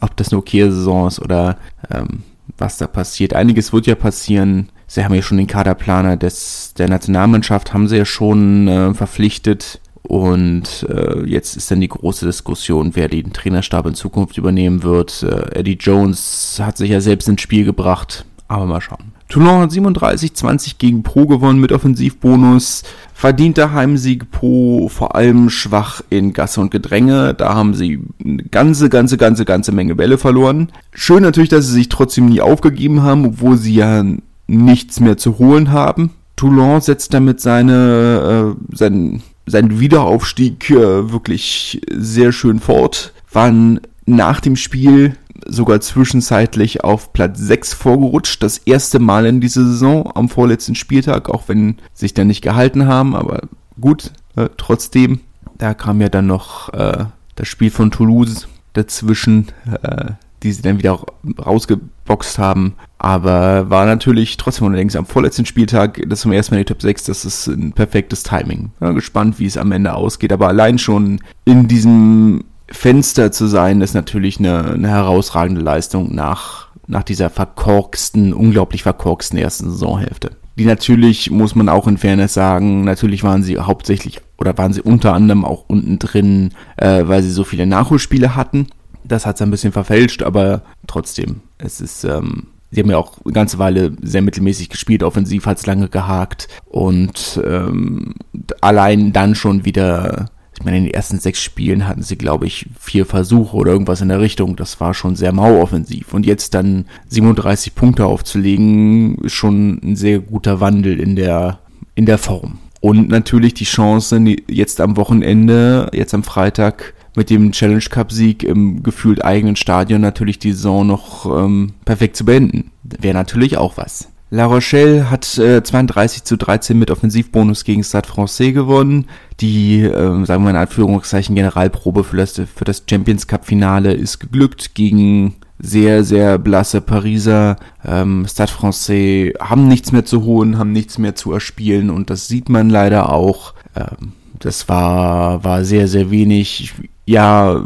ob 0.00 0.16
das 0.16 0.30
eine 0.30 0.38
okaye 0.38 0.70
Saison 0.70 1.08
ist 1.08 1.20
oder 1.20 1.58
ähm, 1.90 2.22
was 2.56 2.78
da 2.78 2.86
passiert. 2.86 3.34
Einiges 3.34 3.72
wird 3.72 3.86
ja 3.86 3.94
passieren 3.94 4.68
sie 4.88 5.04
haben 5.04 5.14
ja 5.14 5.22
schon 5.22 5.38
den 5.38 5.46
Kaderplaner 5.46 6.16
des, 6.16 6.74
der 6.76 6.88
Nationalmannschaft, 6.88 7.72
haben 7.72 7.86
sie 7.86 7.98
ja 7.98 8.04
schon 8.04 8.66
äh, 8.66 8.94
verpflichtet. 8.94 9.80
Und 10.02 10.86
äh, 10.88 11.24
jetzt 11.26 11.56
ist 11.56 11.70
dann 11.70 11.82
die 11.82 11.88
große 11.88 12.24
Diskussion, 12.24 12.92
wer 12.94 13.08
den 13.08 13.32
Trainerstab 13.34 13.86
in 13.86 13.94
Zukunft 13.94 14.38
übernehmen 14.38 14.82
wird. 14.82 15.22
Äh, 15.22 15.58
Eddie 15.58 15.76
Jones 15.78 16.58
hat 16.62 16.78
sich 16.78 16.90
ja 16.90 17.02
selbst 17.02 17.28
ins 17.28 17.42
Spiel 17.42 17.66
gebracht, 17.66 18.24
Aber 18.48 18.64
mal 18.64 18.80
schauen. 18.80 19.12
Toulon 19.28 19.60
hat 19.60 19.70
37-20 19.72 20.76
gegen 20.78 21.02
Pro 21.02 21.26
gewonnen 21.26 21.60
mit 21.60 21.70
Offensivbonus. 21.70 22.82
Verdienter 23.12 23.72
Heimsieg 23.72 24.30
Pro, 24.30 24.88
vor 24.88 25.14
allem 25.14 25.50
schwach 25.50 26.00
in 26.08 26.32
Gasse 26.32 26.62
und 26.62 26.70
Gedränge. 26.70 27.34
Da 27.34 27.54
haben 27.54 27.74
sie 27.74 28.00
eine 28.24 28.44
ganze, 28.44 28.88
ganze, 28.88 29.18
ganze, 29.18 29.44
ganze 29.44 29.72
Menge 29.72 29.94
Bälle 29.94 30.16
verloren. 30.16 30.72
Schön 30.92 31.22
natürlich, 31.22 31.50
dass 31.50 31.66
sie 31.66 31.74
sich 31.74 31.90
trotzdem 31.90 32.26
nie 32.26 32.40
aufgegeben 32.40 33.02
haben, 33.02 33.26
obwohl 33.26 33.58
sie 33.58 33.74
ja 33.74 34.02
nichts 34.46 34.98
mehr 34.98 35.18
zu 35.18 35.38
holen 35.38 35.70
haben. 35.70 36.12
Toulon 36.36 36.80
setzt 36.80 37.12
damit 37.12 37.40
seine, 37.40 38.56
äh, 38.56 38.76
seinen, 38.76 39.22
seinen 39.44 39.78
Wiederaufstieg 39.78 40.70
äh, 40.70 41.12
wirklich 41.12 41.82
sehr 41.92 42.32
schön 42.32 42.60
fort. 42.60 43.12
Waren 43.30 43.80
nach 44.06 44.40
dem 44.40 44.56
Spiel 44.56 45.16
sogar 45.48 45.80
zwischenzeitlich 45.80 46.84
auf 46.84 47.12
Platz 47.12 47.38
6 47.38 47.74
vorgerutscht. 47.74 48.42
Das 48.42 48.58
erste 48.58 48.98
Mal 48.98 49.26
in 49.26 49.40
dieser 49.40 49.64
Saison 49.64 50.10
am 50.14 50.28
vorletzten 50.28 50.74
Spieltag, 50.74 51.28
auch 51.28 51.44
wenn 51.48 51.78
sich 51.94 52.14
da 52.14 52.24
nicht 52.24 52.42
gehalten 52.42 52.86
haben, 52.86 53.16
aber 53.16 53.42
gut, 53.80 54.12
äh, 54.36 54.48
trotzdem. 54.56 55.20
Da 55.56 55.74
kam 55.74 56.00
ja 56.00 56.08
dann 56.08 56.26
noch 56.26 56.72
äh, 56.72 57.06
das 57.34 57.48
Spiel 57.48 57.70
von 57.70 57.90
Toulouse 57.90 58.46
dazwischen, 58.74 59.48
äh, 59.82 60.12
die 60.42 60.52
sie 60.52 60.62
dann 60.62 60.78
wieder 60.78 61.00
rausgeboxt 61.44 62.38
haben. 62.38 62.74
Aber 62.98 63.70
war 63.70 63.86
natürlich 63.86 64.36
trotzdem 64.36 64.68
allerdings 64.68 64.94
am 64.94 65.06
vorletzten 65.06 65.46
Spieltag, 65.46 66.00
das 66.06 66.20
zum 66.20 66.32
ersten 66.32 66.54
Mal 66.54 66.58
in 66.58 66.66
die 66.66 66.72
Top 66.72 66.82
6, 66.82 67.04
das 67.04 67.24
ist 67.24 67.48
ein 67.48 67.72
perfektes 67.72 68.22
Timing. 68.22 68.70
Ja, 68.80 68.92
gespannt, 68.92 69.38
wie 69.38 69.46
es 69.46 69.56
am 69.56 69.72
Ende 69.72 69.94
ausgeht. 69.94 70.32
Aber 70.32 70.48
allein 70.48 70.78
schon 70.78 71.20
in 71.44 71.66
diesem 71.66 72.44
Fenster 72.70 73.32
zu 73.32 73.46
sein, 73.46 73.80
ist 73.80 73.94
natürlich 73.94 74.38
eine, 74.38 74.72
eine 74.72 74.88
herausragende 74.88 75.60
Leistung 75.60 76.14
nach, 76.14 76.68
nach 76.86 77.02
dieser 77.02 77.30
verkorksten, 77.30 78.32
unglaublich 78.32 78.82
verkorksten 78.82 79.38
ersten 79.38 79.70
Saisonhälfte. 79.70 80.32
Die 80.58 80.64
natürlich, 80.64 81.30
muss 81.30 81.54
man 81.54 81.68
auch 81.68 81.86
in 81.86 81.98
Fairness 81.98 82.34
sagen, 82.34 82.82
natürlich 82.82 83.22
waren 83.22 83.44
sie 83.44 83.58
hauptsächlich 83.58 84.20
oder 84.38 84.58
waren 84.58 84.72
sie 84.72 84.82
unter 84.82 85.14
anderem 85.14 85.44
auch 85.44 85.64
unten 85.68 85.98
drin, 85.98 86.50
äh, 86.76 87.04
weil 87.06 87.22
sie 87.22 87.30
so 87.30 87.44
viele 87.44 87.64
Nachholspiele 87.64 88.34
hatten. 88.34 88.66
Das 89.04 89.24
hat 89.24 89.36
es 89.36 89.42
ein 89.42 89.52
bisschen 89.52 89.72
verfälscht, 89.72 90.22
aber 90.22 90.62
trotzdem, 90.88 91.42
es 91.58 91.80
ist, 91.80 92.02
ähm, 92.02 92.48
sie 92.72 92.80
haben 92.80 92.90
ja 92.90 92.98
auch 92.98 93.18
eine 93.24 93.32
ganze 93.32 93.58
Weile 93.58 93.92
sehr 94.02 94.20
mittelmäßig 94.20 94.68
gespielt, 94.68 95.04
offensiv 95.04 95.46
hat 95.46 95.58
es 95.58 95.66
lange 95.66 95.88
gehakt 95.88 96.48
und 96.66 97.40
ähm, 97.46 98.14
allein 98.60 99.12
dann 99.12 99.36
schon 99.36 99.64
wieder 99.64 100.28
ich 100.58 100.64
meine, 100.64 100.78
in 100.78 100.84
den 100.86 100.94
ersten 100.94 101.20
sechs 101.20 101.40
Spielen 101.40 101.86
hatten 101.86 102.02
sie, 102.02 102.18
glaube 102.18 102.46
ich, 102.46 102.66
vier 102.80 103.06
Versuche 103.06 103.56
oder 103.56 103.70
irgendwas 103.70 104.00
in 104.00 104.08
der 104.08 104.20
Richtung. 104.20 104.56
Das 104.56 104.80
war 104.80 104.92
schon 104.92 105.14
sehr 105.14 105.32
mau 105.32 105.62
offensiv. 105.62 106.12
Und 106.12 106.26
jetzt 106.26 106.52
dann 106.52 106.86
37 107.06 107.76
Punkte 107.76 108.06
aufzulegen, 108.06 109.18
ist 109.18 109.34
schon 109.34 109.78
ein 109.84 109.94
sehr 109.94 110.18
guter 110.18 110.60
Wandel 110.60 110.98
in 110.98 111.14
der, 111.14 111.60
in 111.94 112.06
der 112.06 112.18
Form. 112.18 112.58
Und 112.80 113.08
natürlich 113.08 113.54
die 113.54 113.64
Chance, 113.66 114.20
jetzt 114.48 114.80
am 114.80 114.96
Wochenende, 114.96 115.90
jetzt 115.92 116.12
am 116.12 116.24
Freitag, 116.24 116.94
mit 117.14 117.30
dem 117.30 117.52
Challenge 117.52 117.84
Cup 117.88 118.10
Sieg 118.10 118.42
im 118.42 118.82
gefühlt 118.82 119.24
eigenen 119.24 119.54
Stadion 119.54 120.00
natürlich 120.00 120.40
die 120.40 120.52
Saison 120.52 120.86
noch 120.86 121.24
ähm, 121.26 121.74
perfekt 121.84 122.16
zu 122.16 122.24
beenden. 122.24 122.72
Wäre 122.82 123.14
natürlich 123.14 123.56
auch 123.56 123.76
was. 123.76 124.08
La 124.30 124.44
Rochelle 124.44 125.10
hat 125.10 125.38
äh, 125.38 125.62
32 125.62 126.24
zu 126.24 126.36
13 126.36 126.78
mit 126.78 126.90
Offensivbonus 126.90 127.64
gegen 127.64 127.82
Stade 127.82 128.08
Francais 128.08 128.52
gewonnen. 128.52 129.06
Die, 129.40 129.80
äh, 129.80 130.24
sagen 130.24 130.44
wir 130.44 130.50
in 130.50 130.56
Anführungszeichen, 130.56 131.34
Generalprobe 131.34 132.04
für 132.04 132.18
das, 132.18 132.32
für 132.32 132.64
das 132.64 132.84
Champions 132.88 133.26
Cup 133.26 133.46
Finale 133.46 133.94
ist 133.94 134.18
geglückt 134.18 134.74
gegen 134.74 135.36
sehr, 135.58 136.04
sehr 136.04 136.38
blasse 136.38 136.82
Pariser. 136.82 137.56
Ähm, 137.84 138.26
Stade 138.28 138.52
Francais 138.52 139.32
haben 139.40 139.66
nichts 139.66 139.92
mehr 139.92 140.04
zu 140.04 140.22
holen, 140.24 140.58
haben 140.58 140.72
nichts 140.72 140.98
mehr 140.98 141.14
zu 141.14 141.32
erspielen 141.32 141.88
und 141.88 142.10
das 142.10 142.28
sieht 142.28 142.50
man 142.50 142.68
leider 142.68 143.10
auch. 143.10 143.54
Ähm, 143.74 144.12
das 144.38 144.68
war, 144.68 145.42
war 145.42 145.64
sehr, 145.64 145.88
sehr 145.88 146.10
wenig. 146.10 146.74
Ja, 147.06 147.64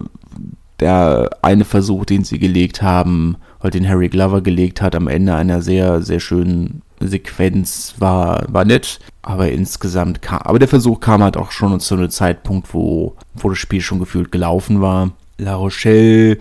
der 0.78 1.31
eine 1.42 1.64
Versuch, 1.64 2.04
den 2.04 2.25
sie 2.25 2.38
gelegt 2.38 2.83
haben, 2.83 3.37
halt 3.62 3.75
den 3.75 3.88
Harry 3.88 4.09
Glover 4.09 4.40
gelegt 4.40 4.83
hat, 4.83 4.95
am 4.95 5.09
Ende 5.09 5.35
einer 5.35 5.62
sehr, 5.62 6.02
sehr 6.02 6.21
schönen 6.21 6.83
Sequenz 7.00 7.95
war, 7.99 8.45
war 8.49 8.64
nett, 8.64 9.00
aber 9.23 9.50
insgesamt 9.50 10.23
kam, 10.23 10.40
aber 10.42 10.59
der 10.59 10.69
Versuch 10.69 11.00
kam 11.00 11.23
halt 11.23 11.37
auch 11.37 11.50
schon 11.50 11.78
zu 11.81 11.95
einem 11.95 12.11
Zeitpunkt, 12.11 12.75
wo, 12.75 13.16
wo 13.35 13.49
das 13.49 13.59
Spiel 13.59 13.81
schon 13.81 13.99
gefühlt 13.99 14.33
gelaufen 14.33 14.81
war. 14.81 15.12
La 15.38 15.54
Rochelle, 15.56 16.32
äh, 16.32 16.38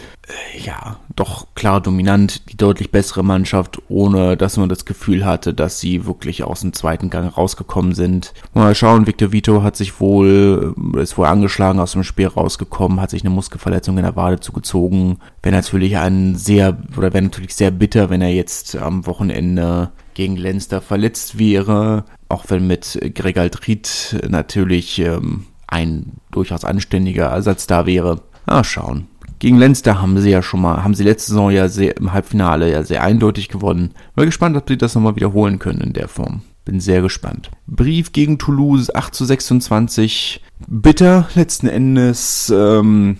ja, 0.63 0.99
doch 1.15 1.47
klar 1.55 1.81
dominant, 1.81 2.51
die 2.51 2.57
deutlich 2.57 2.91
bessere 2.91 3.23
Mannschaft, 3.23 3.81
ohne 3.89 4.37
dass 4.37 4.57
man 4.57 4.69
das 4.69 4.85
Gefühl 4.85 5.25
hatte, 5.25 5.53
dass 5.53 5.79
sie 5.79 6.05
wirklich 6.05 6.43
aus 6.43 6.61
dem 6.61 6.73
zweiten 6.73 7.09
Gang 7.09 7.35
rausgekommen 7.35 7.93
sind. 7.93 8.33
Mal 8.53 8.75
schauen, 8.75 9.07
Victor 9.07 9.31
Vito 9.31 9.63
hat 9.63 9.75
sich 9.75 9.99
wohl, 9.99 10.75
äh, 10.95 11.01
ist 11.01 11.17
wohl 11.17 11.25
angeschlagen 11.25 11.79
aus 11.79 11.93
dem 11.93 12.03
Spiel 12.03 12.27
rausgekommen, 12.27 13.01
hat 13.01 13.09
sich 13.09 13.23
eine 13.23 13.29
Muskelverletzung 13.29 13.97
in 13.97 14.03
der 14.03 14.15
Wade 14.15 14.39
zugezogen. 14.39 15.17
Wäre 15.41 15.55
natürlich 15.55 15.97
ein 15.97 16.35
sehr, 16.35 16.77
oder 16.97 17.13
wäre 17.13 17.23
natürlich 17.23 17.55
sehr 17.55 17.71
bitter, 17.71 18.09
wenn 18.09 18.21
er 18.21 18.33
jetzt 18.33 18.75
am 18.75 19.05
Wochenende 19.07 19.91
gegen 20.13 20.35
Lenster 20.35 20.81
verletzt 20.81 21.39
wäre, 21.39 22.03
auch 22.29 22.45
wenn 22.49 22.67
mit 22.67 22.99
Greg 23.15 23.37
Altrit 23.37 24.19
natürlich 24.29 24.99
ähm, 24.99 25.45
ein 25.67 26.11
durchaus 26.31 26.65
anständiger 26.65 27.27
Ersatz 27.27 27.65
da 27.65 27.85
wäre. 27.85 28.21
Ah, 28.51 28.65
schauen. 28.65 29.07
Gegen 29.39 29.57
Leinster 29.57 30.01
haben 30.01 30.19
sie 30.19 30.29
ja 30.29 30.41
schon 30.41 30.61
mal, 30.61 30.83
haben 30.83 30.93
sie 30.93 31.05
letzte 31.05 31.31
Saison 31.31 31.49
ja 31.49 31.69
sehr, 31.69 31.95
im 31.95 32.11
Halbfinale 32.11 32.69
ja 32.69 32.83
sehr 32.83 33.01
eindeutig 33.01 33.47
gewonnen. 33.47 33.91
Bin 34.13 34.25
gespannt, 34.25 34.57
ob 34.57 34.67
sie 34.67 34.77
das 34.77 34.93
nochmal 34.93 35.15
wiederholen 35.15 35.57
können 35.57 35.79
in 35.79 35.93
der 35.93 36.09
Form. 36.09 36.41
Bin 36.65 36.81
sehr 36.81 37.01
gespannt. 37.01 37.49
Brief 37.65 38.11
gegen 38.11 38.37
Toulouse 38.37 38.93
8 38.93 39.15
zu 39.15 39.23
26. 39.23 40.43
Bitter 40.67 41.29
letzten 41.33 41.67
Endes. 41.67 42.53
Ähm, 42.55 43.19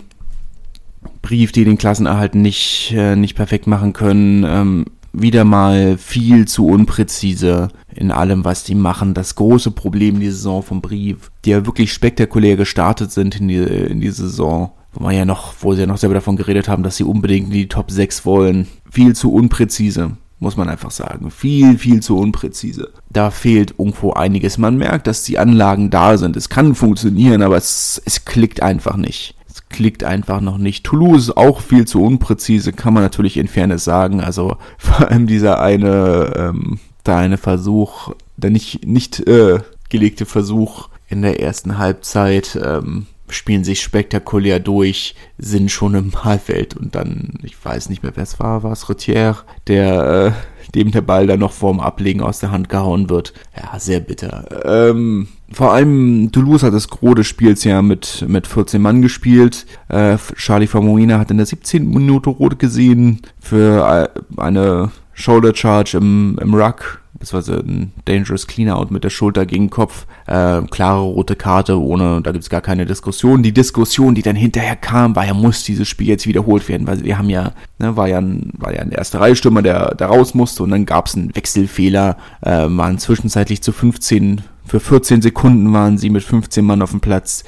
Brief, 1.22 1.50
die 1.50 1.64
den 1.64 1.78
Klassenerhalt 1.78 2.34
nicht, 2.34 2.92
äh, 2.94 3.16
nicht 3.16 3.34
perfekt 3.34 3.66
machen 3.66 3.94
können. 3.94 4.44
Ähm, 4.46 4.84
wieder 5.12 5.44
mal 5.44 5.98
viel 5.98 6.46
zu 6.46 6.66
unpräzise 6.66 7.68
in 7.94 8.10
allem, 8.10 8.44
was 8.44 8.64
die 8.64 8.74
machen. 8.74 9.14
Das 9.14 9.34
große 9.34 9.70
Problem 9.70 10.20
die 10.20 10.30
Saison 10.30 10.62
vom 10.62 10.82
Brief, 10.82 11.30
die 11.44 11.50
ja 11.50 11.66
wirklich 11.66 11.92
spektakulär 11.92 12.56
gestartet 12.56 13.12
sind 13.12 13.40
in 13.40 13.48
die, 13.48 13.56
in 13.56 14.00
die 14.00 14.10
Saison 14.10 14.72
wo 14.92 15.04
man 15.04 15.14
ja 15.14 15.24
noch, 15.24 15.54
wo 15.60 15.74
sie 15.74 15.80
ja 15.80 15.86
noch 15.86 15.98
selber 15.98 16.14
davon 16.14 16.36
geredet 16.36 16.68
haben, 16.68 16.82
dass 16.82 16.96
sie 16.96 17.04
unbedingt 17.04 17.48
in 17.48 17.52
die 17.52 17.68
Top 17.68 17.90
6 17.90 18.26
wollen. 18.26 18.68
Viel 18.90 19.14
zu 19.14 19.32
unpräzise, 19.32 20.12
muss 20.38 20.56
man 20.56 20.68
einfach 20.68 20.90
sagen. 20.90 21.30
Viel, 21.30 21.78
viel 21.78 22.02
zu 22.02 22.18
unpräzise. 22.18 22.90
Da 23.10 23.30
fehlt 23.30 23.74
irgendwo 23.78 24.12
einiges. 24.12 24.58
Man 24.58 24.76
merkt, 24.76 25.06
dass 25.06 25.24
die 25.24 25.38
Anlagen 25.38 25.90
da 25.90 26.18
sind. 26.18 26.36
Es 26.36 26.48
kann 26.48 26.74
funktionieren, 26.74 27.42
aber 27.42 27.56
es, 27.56 28.02
es 28.04 28.24
klickt 28.24 28.62
einfach 28.62 28.96
nicht. 28.96 29.34
Es 29.48 29.68
klickt 29.68 30.04
einfach 30.04 30.40
noch 30.40 30.58
nicht. 30.58 30.84
Toulouse 30.84 31.34
auch 31.34 31.60
viel 31.60 31.86
zu 31.86 32.02
unpräzise, 32.02 32.72
kann 32.72 32.92
man 32.92 33.02
natürlich 33.02 33.38
in 33.38 33.48
Fairness 33.48 33.84
sagen. 33.84 34.20
Also 34.20 34.56
vor 34.78 35.08
allem 35.08 35.26
dieser 35.26 35.60
eine, 35.60 36.32
ähm, 36.36 36.80
da 37.02 37.18
eine 37.18 37.38
Versuch, 37.38 38.12
der 38.36 38.50
nicht, 38.50 38.86
nicht 38.86 39.20
äh, 39.26 39.60
gelegte 39.88 40.26
Versuch 40.26 40.88
in 41.08 41.22
der 41.22 41.40
ersten 41.40 41.78
Halbzeit, 41.78 42.58
ähm, 42.62 43.06
spielen 43.32 43.64
sich 43.64 43.82
spektakulär 43.82 44.60
durch, 44.60 45.14
sind 45.38 45.70
schon 45.70 45.94
im 45.94 46.24
Halbfeld 46.24 46.76
und 46.76 46.94
dann, 46.94 47.38
ich 47.42 47.62
weiß 47.62 47.88
nicht 47.88 48.02
mehr, 48.02 48.12
wer 48.14 48.22
es 48.22 48.40
war, 48.40 48.62
war 48.62 48.72
es 48.72 48.88
Routier, 48.88 49.36
der, 49.66 50.34
äh, 50.34 50.72
dem 50.74 50.90
der 50.90 51.02
Ball 51.02 51.26
dann 51.26 51.40
noch 51.40 51.52
vorm 51.52 51.80
Ablegen 51.80 52.20
aus 52.20 52.38
der 52.38 52.50
Hand 52.50 52.68
gehauen 52.68 53.10
wird. 53.10 53.32
Ja, 53.56 53.78
sehr 53.78 54.00
bitter. 54.00 54.44
Ähm, 54.64 55.28
vor 55.52 55.72
allem 55.72 56.30
Toulouse 56.32 56.62
hat 56.62 56.74
das 56.74 56.88
Gros 56.88 57.14
des 57.14 57.26
Spiels 57.26 57.64
ja 57.64 57.82
mit, 57.82 58.24
mit 58.28 58.46
14 58.46 58.80
Mann 58.80 59.02
gespielt. 59.02 59.66
Äh, 59.88 60.16
Charlie 60.36 60.66
Famoina 60.66 61.18
hat 61.18 61.30
in 61.30 61.36
der 61.36 61.46
17. 61.46 61.88
Minute 61.88 62.30
rot 62.30 62.58
gesehen 62.58 63.20
für 63.38 64.10
äh, 64.14 64.40
eine 64.40 64.90
Shoulder 65.22 65.54
Charge 65.54 65.96
im, 65.96 66.38
im 66.40 66.54
Ruck 66.54 67.02
beziehungsweise 67.22 67.60
ein 67.60 67.92
Dangerous 68.04 68.48
Cleanout 68.48 68.88
mit 68.90 69.04
der 69.04 69.10
Schulter 69.10 69.46
gegen 69.46 69.70
Kopf, 69.70 70.06
äh, 70.26 70.60
klare 70.62 71.02
rote 71.02 71.36
Karte, 71.36 71.80
ohne, 71.80 72.20
da 72.20 72.32
gibt's 72.32 72.50
gar 72.50 72.60
keine 72.60 72.84
Diskussion. 72.84 73.44
Die 73.44 73.52
Diskussion, 73.52 74.16
die 74.16 74.22
dann 74.22 74.34
hinterher 74.34 74.74
kam, 74.74 75.14
war 75.14 75.24
ja, 75.24 75.32
muss 75.32 75.62
dieses 75.62 75.88
Spiel 75.88 76.08
jetzt 76.08 76.26
wiederholt 76.26 76.68
werden, 76.68 76.86
weil 76.86 77.04
wir 77.04 77.18
haben 77.18 77.30
ja, 77.30 77.52
ne, 77.78 77.96
war 77.96 78.08
ja 78.08 78.18
ein, 78.18 78.50
war 78.58 78.74
ja 78.74 78.80
ein 78.80 78.90
erster 78.90 79.20
Reihe-Stürmer, 79.20 79.62
der, 79.62 79.94
der 79.94 80.08
raus 80.08 80.34
musste 80.34 80.64
und 80.64 80.70
dann 80.70 80.84
gab's 80.84 81.14
einen 81.14 81.34
Wechselfehler, 81.34 82.16
äh, 82.40 82.66
waren 82.68 82.98
zwischenzeitlich 82.98 83.62
zu 83.62 83.70
15, 83.70 84.40
für 84.66 84.80
14 84.80 85.22
Sekunden 85.22 85.72
waren 85.72 85.98
sie 85.98 86.10
mit 86.10 86.24
15 86.24 86.64
Mann 86.64 86.82
auf 86.82 86.90
dem 86.90 87.00
Platz. 87.00 87.44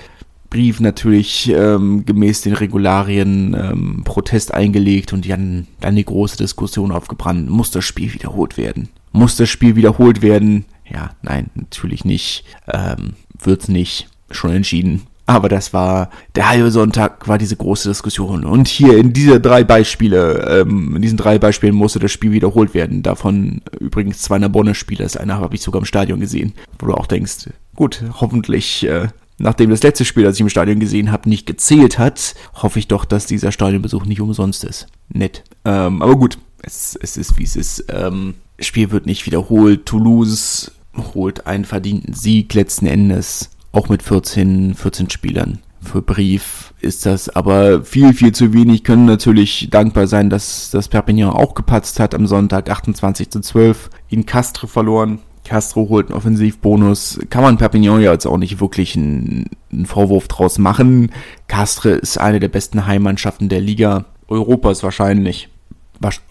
Brief 0.55 0.79
natürlich 0.79 1.51
ähm, 1.51 2.07
gemäß 2.07 2.43
den 2.43 2.53
Regularien 2.53 3.57
ähm, 3.59 4.03
Protest 4.05 4.55
eingelegt 4.55 5.13
und 5.13 5.29
haben 5.29 5.67
dann 5.81 5.97
die 5.97 6.05
große 6.05 6.37
Diskussion 6.37 6.93
aufgebrannt, 6.93 7.51
muss 7.51 7.73
das 7.73 7.85
Spiel 7.85 8.15
wiederholt 8.15 8.57
werden? 8.57 8.89
Muss 9.11 9.35
das 9.35 9.49
Spiel 9.49 9.75
wiederholt 9.75 10.23
werden? 10.23 10.65
Ja, 10.89 11.11
nein, 11.23 11.51
natürlich 11.57 12.05
nicht. 12.05 12.45
Ähm, 12.73 13.15
wird's 13.37 13.67
nicht. 13.67 14.07
Schon 14.31 14.53
entschieden. 14.53 15.03
Aber 15.27 15.49
das 15.49 15.73
war, 15.73 16.11
der 16.37 16.49
halbe 16.49 16.71
Sonntag 16.71 17.27
war 17.27 17.37
diese 17.37 17.57
große 17.57 17.89
Diskussion. 17.89 18.45
Und 18.45 18.69
hier 18.69 18.97
in 18.97 19.13
diese 19.13 19.41
drei 19.41 19.65
Beispiele, 19.65 20.61
ähm, 20.61 20.95
in 20.95 21.03
diesen 21.03 21.19
drei 21.19 21.41
Beispielen 21.41 21.75
musste 21.75 21.99
das 21.99 22.13
Spiel 22.13 22.31
wiederholt 22.31 22.75
werden. 22.75 23.03
Davon 23.03 23.61
übrigens 23.81 24.23
zwei 24.23 24.39
Nabonne-Spiele. 24.39 25.03
Das 25.03 25.17
eine 25.17 25.35
habe 25.35 25.57
ich 25.57 25.63
sogar 25.63 25.83
im 25.83 25.87
Stadion 25.87 26.21
gesehen. 26.21 26.53
Wo 26.79 26.87
du 26.87 26.95
auch 26.95 27.09
denkst, 27.09 27.49
gut, 27.75 28.05
hoffentlich, 28.21 28.87
äh, 28.87 29.09
nachdem 29.39 29.71
das 29.71 29.83
letzte 29.83 30.05
Spiel, 30.05 30.25
das 30.25 30.37
ich 30.37 30.41
im 30.41 30.49
Stadion 30.49 30.81
gesehen 30.81 31.11
habe, 31.11 31.29
nicht 31.29 31.47
gezählt 31.47 31.99
hat, 31.99 32.35
hoffe 32.55 32.79
ich 32.79 32.89
doch, 32.89 33.05
dass 33.05 33.27
dieser 33.27 33.53
Stadionbesuch 33.53 34.05
nicht 34.05 34.21
umsonst 34.21 34.65
ist. 34.65 34.87
Nett. 35.09 35.45
Ähm, 35.65 36.03
aber 36.03 36.17
gut, 36.17 36.39
es, 36.63 36.97
es 37.01 37.17
ist 37.17 37.39
wie 37.39 37.45
es 37.45 37.57
ist. 37.57 37.85
Ähm, 37.89 38.35
Spiel 38.59 38.91
wird 38.91 39.07
nicht 39.07 39.27
wiederholt. 39.27 39.87
Toulouse 39.87 40.73
holt 41.15 41.47
einen 41.47 41.65
verdienten 41.65 42.15
Sieg 42.15 42.55
letzten 42.55 42.87
Endes 42.87 43.51
auch 43.73 43.89
mit 43.89 44.03
14, 44.03 44.75
14 44.75 45.11
Spielern. 45.11 45.59
Für 45.81 46.01
Brief 46.01 46.73
ist 46.81 47.05
das 47.05 47.29
aber 47.29 47.85
viel, 47.85 48.15
viel 48.15 48.33
zu 48.33 48.55
wenig. 48.55 48.85
Können 48.85 49.05
natürlich 49.05 49.69
dankbar 49.71 50.07
sein, 50.07 50.31
dass 50.31 50.71
das 50.71 50.89
Perpignan 50.89 51.31
auch 51.31 51.55
gepatzt 51.55 52.01
hat 52.01 52.15
am 52.15 52.27
Sonntag 52.27 52.71
28 52.71 53.31
zu 53.31 53.41
12. 53.41 53.91
In 54.09 54.25
Castre 54.25 54.67
verloren. 54.67 55.19
Castro 55.45 55.89
holt 55.89 56.09
einen 56.09 56.17
Offensivbonus. 56.17 57.21
Kann 57.31 57.43
man 57.43 57.59
Perpignan 57.59 58.01
ja 58.01 58.13
jetzt 58.13 58.27
auch 58.27 58.39
nicht 58.39 58.61
wirklich 58.61 58.97
einen, 58.97 59.51
einen 59.71 59.87
Vorwurf 59.87 60.27
draus 60.29 60.59
machen. 60.59 61.13
Castre 61.47 61.91
ist 61.91 62.19
eine 62.19 62.41
der 62.41 62.49
besten 62.49 62.87
Heimmannschaften 62.87 63.49
der 63.49 63.61
Liga. 63.61 64.07
Europas 64.29 64.83
wahrscheinlich. 64.83 65.49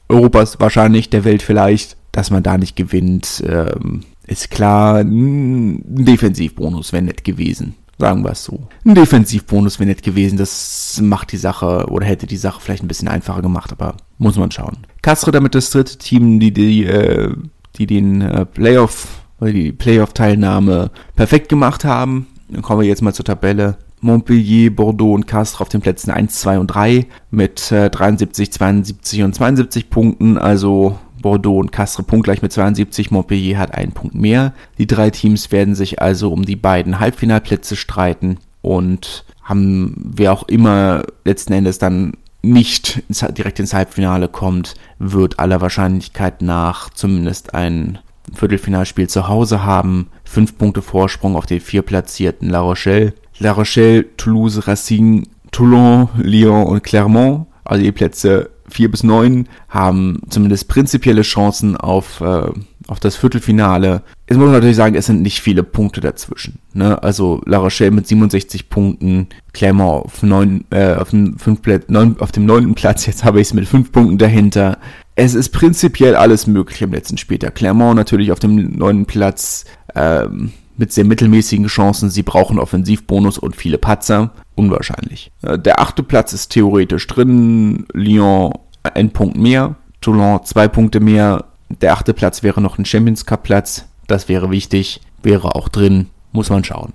Europas 0.09 0.59
wahrscheinlich, 0.59 1.09
der 1.09 1.23
Welt 1.23 1.41
vielleicht. 1.41 1.97
Dass 2.11 2.29
man 2.29 2.43
da 2.43 2.57
nicht 2.57 2.75
gewinnt, 2.75 3.43
ähm, 3.47 4.03
ist 4.27 4.51
klar, 4.51 4.99
ein 4.99 5.81
Defensivbonus 5.83 6.93
wäre 6.93 7.03
nett 7.03 7.23
gewesen. 7.23 7.75
Sagen 7.97 8.23
wir 8.23 8.31
es 8.31 8.43
so. 8.43 8.67
Ein 8.85 8.95
Defensivbonus 8.95 9.79
wäre 9.79 9.89
nett 9.89 10.03
gewesen. 10.03 10.37
Das 10.37 10.99
macht 11.01 11.31
die 11.31 11.37
Sache 11.37 11.87
oder 11.89 12.05
hätte 12.05 12.27
die 12.27 12.37
Sache 12.37 12.61
vielleicht 12.61 12.83
ein 12.83 12.87
bisschen 12.87 13.07
einfacher 13.07 13.41
gemacht, 13.41 13.71
aber 13.71 13.95
muss 14.17 14.37
man 14.37 14.51
schauen. 14.51 14.77
Castre 15.01 15.31
damit 15.31 15.55
das 15.55 15.69
dritte 15.69 15.97
Team, 15.97 16.39
die, 16.39 16.51
die, 16.51 16.85
äh, 16.85 17.33
die 17.77 17.85
den 17.85 18.21
äh, 18.21 18.45
Playoff 18.45 19.23
die 19.41 19.71
Playoff-Teilnahme 19.71 20.91
perfekt 21.15 21.49
gemacht 21.49 21.83
haben. 21.83 22.27
Dann 22.49 22.61
kommen 22.61 22.81
wir 22.81 22.87
jetzt 22.87 23.01
mal 23.01 23.13
zur 23.13 23.25
Tabelle. 23.25 23.77
Montpellier, 24.01 24.75
Bordeaux 24.75 25.13
und 25.13 25.27
Castres 25.27 25.61
auf 25.61 25.69
den 25.69 25.81
Plätzen 25.81 26.11
1, 26.11 26.39
2 26.39 26.59
und 26.59 26.67
3 26.67 27.07
mit 27.31 27.71
äh, 27.71 27.89
73, 27.89 28.51
72 28.51 29.23
und 29.23 29.33
72 29.33 29.89
Punkten. 29.89 30.37
Also 30.37 30.99
Bordeaux 31.21 31.57
und 31.57 31.71
Castres 31.71 32.05
punktgleich 32.05 32.41
mit 32.41 32.51
72, 32.51 33.09
Montpellier 33.11 33.57
hat 33.57 33.73
einen 33.73 33.93
Punkt 33.93 34.13
mehr. 34.13 34.53
Die 34.77 34.87
drei 34.87 35.09
Teams 35.09 35.51
werden 35.51 35.73
sich 35.73 36.01
also 36.01 36.31
um 36.31 36.43
die 36.43 36.57
beiden 36.57 36.99
Halbfinalplätze 36.99 37.77
streiten 37.77 38.39
und 38.61 39.23
haben, 39.41 39.95
wer 40.15 40.33
auch 40.33 40.43
immer 40.49 41.03
letzten 41.23 41.53
Endes 41.53 41.79
dann 41.79 42.17
nicht 42.43 43.01
direkt 43.09 43.59
ins 43.59 43.73
Halbfinale 43.73 44.27
kommt, 44.27 44.75
wird 44.99 45.39
aller 45.39 45.61
Wahrscheinlichkeit 45.61 46.41
nach 46.41 46.89
zumindest 46.89 47.53
ein 47.53 47.99
Viertelfinalspiel 48.33 49.09
zu 49.09 49.27
Hause 49.27 49.63
haben. 49.63 50.09
Fünf 50.23 50.57
Punkte 50.57 50.81
Vorsprung 50.81 51.35
auf 51.35 51.45
den 51.45 51.61
vierplatzierten 51.61 52.49
La 52.49 52.59
Rochelle. 52.59 53.13
La 53.39 53.51
Rochelle, 53.51 54.05
Toulouse, 54.17 54.67
Racine, 54.67 55.23
Toulon, 55.51 56.09
Lyon 56.17 56.65
und 56.67 56.83
Clermont, 56.83 57.47
also 57.63 57.83
die 57.83 57.91
Plätze 57.91 58.49
4 58.69 58.91
bis 58.91 59.03
9 59.03 59.47
haben 59.69 60.21
zumindest 60.29 60.67
prinzipielle 60.67 61.21
Chancen 61.21 61.77
auf, 61.77 62.21
äh, 62.21 62.51
auf 62.87 62.99
das 62.99 63.15
Viertelfinale. 63.15 64.01
Jetzt 64.27 64.37
muss 64.37 64.45
man 64.45 64.53
natürlich 64.53 64.75
sagen, 64.75 64.95
es 64.95 65.05
sind 65.05 65.21
nicht 65.21 65.41
viele 65.41 65.63
Punkte 65.63 66.01
dazwischen. 66.01 66.59
Ne? 66.73 67.01
Also 67.01 67.41
La 67.45 67.57
Rochelle 67.57 67.91
mit 67.91 68.07
67 68.07 68.69
Punkten, 68.69 69.27
Clermont 69.53 70.05
auf, 70.05 70.23
9, 70.23 70.65
äh, 70.71 70.93
auf, 70.93 71.09
dem, 71.11 71.37
5 71.37 71.61
Plätz, 71.61 71.85
9, 71.89 72.17
auf 72.19 72.31
dem 72.31 72.45
9. 72.45 72.75
Platz, 72.75 73.05
jetzt 73.05 73.23
habe 73.23 73.41
ich 73.41 73.47
es 73.47 73.53
mit 73.53 73.67
5 73.67 73.91
Punkten 73.91 74.17
dahinter. 74.17 74.77
Es 75.15 75.35
ist 75.35 75.49
prinzipiell 75.49 76.15
alles 76.15 76.47
möglich 76.47 76.83
am 76.83 76.91
letzten 76.91 77.17
Spieltag. 77.17 77.55
Clermont 77.55 77.95
natürlich 77.95 78.31
auf 78.31 78.39
dem 78.39 78.77
9. 78.77 79.05
Platz, 79.05 79.65
ähm, 79.95 80.51
mit 80.77 80.91
sehr 80.91 81.05
mittelmäßigen 81.05 81.67
Chancen. 81.67 82.09
Sie 82.09 82.23
brauchen 82.23 82.59
Offensivbonus 82.59 83.37
und 83.37 83.55
viele 83.55 83.77
Patzer. 83.77 84.31
Unwahrscheinlich. 84.55 85.31
Äh, 85.41 85.59
der 85.59 85.79
achte 85.79 86.03
Platz 86.03 86.33
ist 86.33 86.49
theoretisch 86.49 87.07
drin. 87.07 87.85
Lyon 87.93 88.53
ein 88.83 89.11
Punkt 89.11 89.37
mehr. 89.37 89.75
Toulon 90.01 90.43
zwei 90.43 90.67
Punkte 90.67 90.99
mehr. 90.99 91.45
Der 91.81 91.93
achte 91.93 92.13
Platz 92.13 92.43
wäre 92.43 92.61
noch 92.61 92.77
ein 92.77 92.85
Champions 92.85 93.25
Cup 93.25 93.43
Platz. 93.43 93.85
Das 94.07 94.29
wäre 94.29 94.51
wichtig. 94.51 95.01
Wäre 95.21 95.55
auch 95.55 95.69
drin. 95.69 96.07
Muss 96.31 96.49
man 96.49 96.63
schauen. 96.63 96.93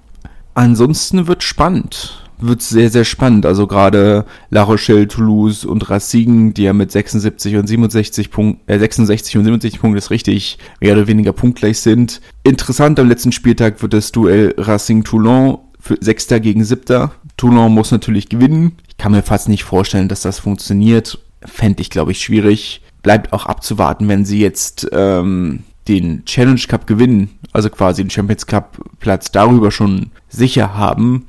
Ansonsten 0.55 1.27
wird 1.27 1.43
spannend 1.43 2.29
wird 2.41 2.63
sehr, 2.63 2.91
sehr 2.91 3.05
spannend. 3.05 3.47
Also 3.47 3.67
gerade 3.67 4.25
La 4.51 4.63
Rochelle, 4.63 5.09
Toulouse 5.09 5.65
und 5.65 5.89
Racing, 5.91 6.55
die 6.55 6.65
ja 6.65 6.73
mit 6.73 6.91
76 6.91 7.57
und 7.57 7.67
67 7.67 8.31
Punkten, 8.31 8.61
äh, 8.71 8.79
66 8.79 9.37
und 9.37 9.45
77 9.45 9.81
Punkten 9.81 9.99
ist 9.99 10.11
richtig 10.11 10.59
mehr 10.81 10.95
oder 10.95 11.07
weniger 11.07 11.33
punktgleich 11.33 11.81
sind. 11.81 12.21
Interessant, 12.45 12.99
am 12.99 13.09
letzten 13.09 13.33
Spieltag 13.33 13.83
wird 13.83 13.93
das 13.93 14.13
Duell 14.13 14.55
Racing-Toulon 14.57 15.59
für 15.81 15.97
Sechster 16.01 16.41
gegen 16.41 16.65
Siebter. 16.65 17.13
Toulon 17.37 17.73
muss 17.73 17.91
natürlich 17.91 18.29
gewinnen. 18.29 18.77
Ich 18.89 18.97
kann 18.97 19.13
mir 19.13 19.23
fast 19.23 19.49
nicht 19.49 19.65
vorstellen, 19.65 20.09
dass 20.09 20.23
das 20.23 20.39
funktioniert. 20.39 21.19
Fände 21.45 21.83
ich, 21.83 21.91
glaube 21.91 22.13
ich, 22.13 22.21
schwierig. 22.21 22.83
Bleibt 23.09 23.33
auch 23.33 23.47
abzuwarten, 23.47 24.07
wenn 24.07 24.27
sie 24.27 24.39
jetzt 24.39 24.87
ähm, 24.93 25.61
den 25.89 26.27
Challenge 26.27 26.61
Cup 26.69 26.87
gewinnen, 26.87 27.31
also 27.55 27.71
quasi 27.71 28.03
den 28.03 28.11
Champions 28.11 28.47
Cup 28.47 28.79
Platz 29.01 29.33
darüber 29.33 29.71
schon 29.71 30.11
sicher 30.29 30.77
haben, 30.77 31.25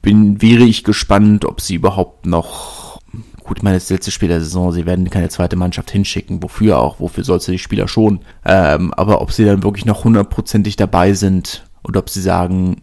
bin, 0.00 0.40
wäre 0.40 0.62
ich 0.62 0.84
gespannt, 0.84 1.44
ob 1.44 1.60
sie 1.60 1.74
überhaupt 1.74 2.24
noch, 2.24 3.00
gut, 3.42 3.56
ich 3.56 3.62
meine, 3.64 3.78
das 3.78 3.90
letzte 3.90 4.12
Spiel 4.12 4.28
der 4.28 4.38
Saison, 4.38 4.70
sie 4.70 4.86
werden 4.86 5.10
keine 5.10 5.28
zweite 5.28 5.56
Mannschaft 5.56 5.90
hinschicken, 5.90 6.40
wofür 6.40 6.78
auch, 6.78 7.00
wofür 7.00 7.24
sollst 7.24 7.48
du 7.48 7.52
die 7.52 7.58
Spieler 7.58 7.88
schon, 7.88 8.20
ähm, 8.44 8.94
aber 8.94 9.20
ob 9.20 9.32
sie 9.32 9.44
dann 9.44 9.64
wirklich 9.64 9.86
noch 9.86 10.04
hundertprozentig 10.04 10.76
dabei 10.76 11.14
sind 11.14 11.64
oder 11.82 11.98
ob 11.98 12.10
sie 12.10 12.20
sagen, 12.20 12.76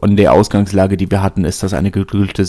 von 0.00 0.16
der 0.16 0.32
Ausgangslage, 0.32 0.96
die 0.96 1.10
wir 1.10 1.22
hatten, 1.22 1.44
ist 1.44 1.62
das 1.62 1.74
eine 1.74 1.90
gedrückte, 1.90 2.42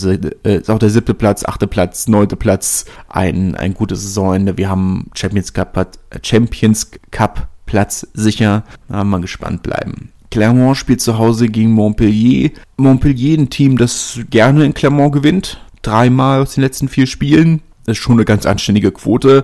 äh, 0.44 0.58
ist 0.58 0.70
auch 0.70 0.80
der 0.80 0.90
siebte 0.90 1.14
Platz, 1.14 1.44
achte 1.44 1.68
Platz, 1.68 2.08
neunte 2.08 2.36
Platz, 2.36 2.86
ein, 3.08 3.56
ein 3.56 3.74
gutes 3.74 4.04
Saisonende. 4.04 4.58
Wir 4.58 4.70
haben 4.70 5.10
Champions 5.16 5.54
Cup, 5.54 5.88
Champions 6.22 6.92
Cup 7.12 7.48
Platz 7.66 8.08
sicher. 8.14 8.64
Da 8.88 9.04
mal 9.04 9.22
gespannt 9.22 9.64
bleiben. 9.64 10.12
Clermont 10.32 10.78
spielt 10.78 11.02
zu 11.02 11.18
Hause 11.18 11.48
gegen 11.48 11.72
Montpellier. 11.72 12.52
Montpellier 12.78 13.38
ein 13.38 13.50
Team, 13.50 13.78
das 13.78 14.20
gerne 14.30 14.66
in 14.66 14.74
Clermont 14.74 15.14
gewinnt. 15.14 15.60
Dreimal 15.82 16.42
aus 16.42 16.56
den 16.56 16.64
letzten 16.64 16.88
vier 16.88 17.08
Spielen. 17.08 17.62
Das 17.86 17.98
ist 17.98 18.04
schon 18.04 18.18
eine 18.18 18.26
ganz 18.26 18.46
anständige 18.46 18.92
Quote. 18.92 19.44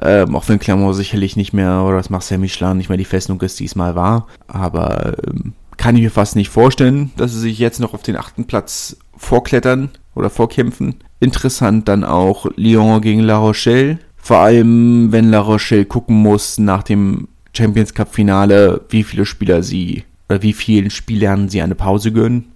Ähm, 0.00 0.34
auch 0.34 0.48
wenn 0.48 0.58
Clermont 0.58 0.96
sicherlich 0.96 1.36
nicht 1.36 1.52
mehr, 1.52 1.82
oder 1.84 1.98
das 1.98 2.10
Marcel 2.10 2.38
Michelin 2.38 2.76
nicht 2.76 2.88
mehr 2.88 2.98
die 2.98 3.04
Festung 3.04 3.40
ist, 3.42 3.60
die 3.60 3.66
es 3.66 3.76
war. 3.76 4.26
Aber 4.48 5.16
ähm, 5.26 5.52
kann 5.86 5.94
ich 5.94 6.02
mir 6.02 6.10
fast 6.10 6.34
nicht 6.34 6.48
vorstellen, 6.48 7.12
dass 7.16 7.30
sie 7.30 7.38
sich 7.38 7.60
jetzt 7.60 7.78
noch 7.78 7.94
auf 7.94 8.02
den 8.02 8.16
achten 8.16 8.46
Platz 8.46 8.96
vorklettern 9.16 9.90
oder 10.16 10.30
vorkämpfen. 10.30 10.96
Interessant 11.20 11.86
dann 11.86 12.02
auch 12.02 12.46
Lyon 12.56 13.00
gegen 13.00 13.20
La 13.20 13.36
Rochelle. 13.36 14.00
Vor 14.16 14.38
allem, 14.38 15.12
wenn 15.12 15.30
La 15.30 15.38
Rochelle 15.38 15.84
gucken 15.84 16.16
muss 16.16 16.58
nach 16.58 16.82
dem 16.82 17.28
Champions 17.56 17.94
Cup 17.94 18.12
Finale, 18.12 18.80
wie 18.88 19.04
viele 19.04 19.24
Spieler 19.24 19.62
sie 19.62 20.02
oder 20.28 20.42
wie 20.42 20.54
vielen 20.54 20.90
Spielern 20.90 21.48
sie 21.48 21.62
eine 21.62 21.76
Pause 21.76 22.10
gönnen. 22.10 22.46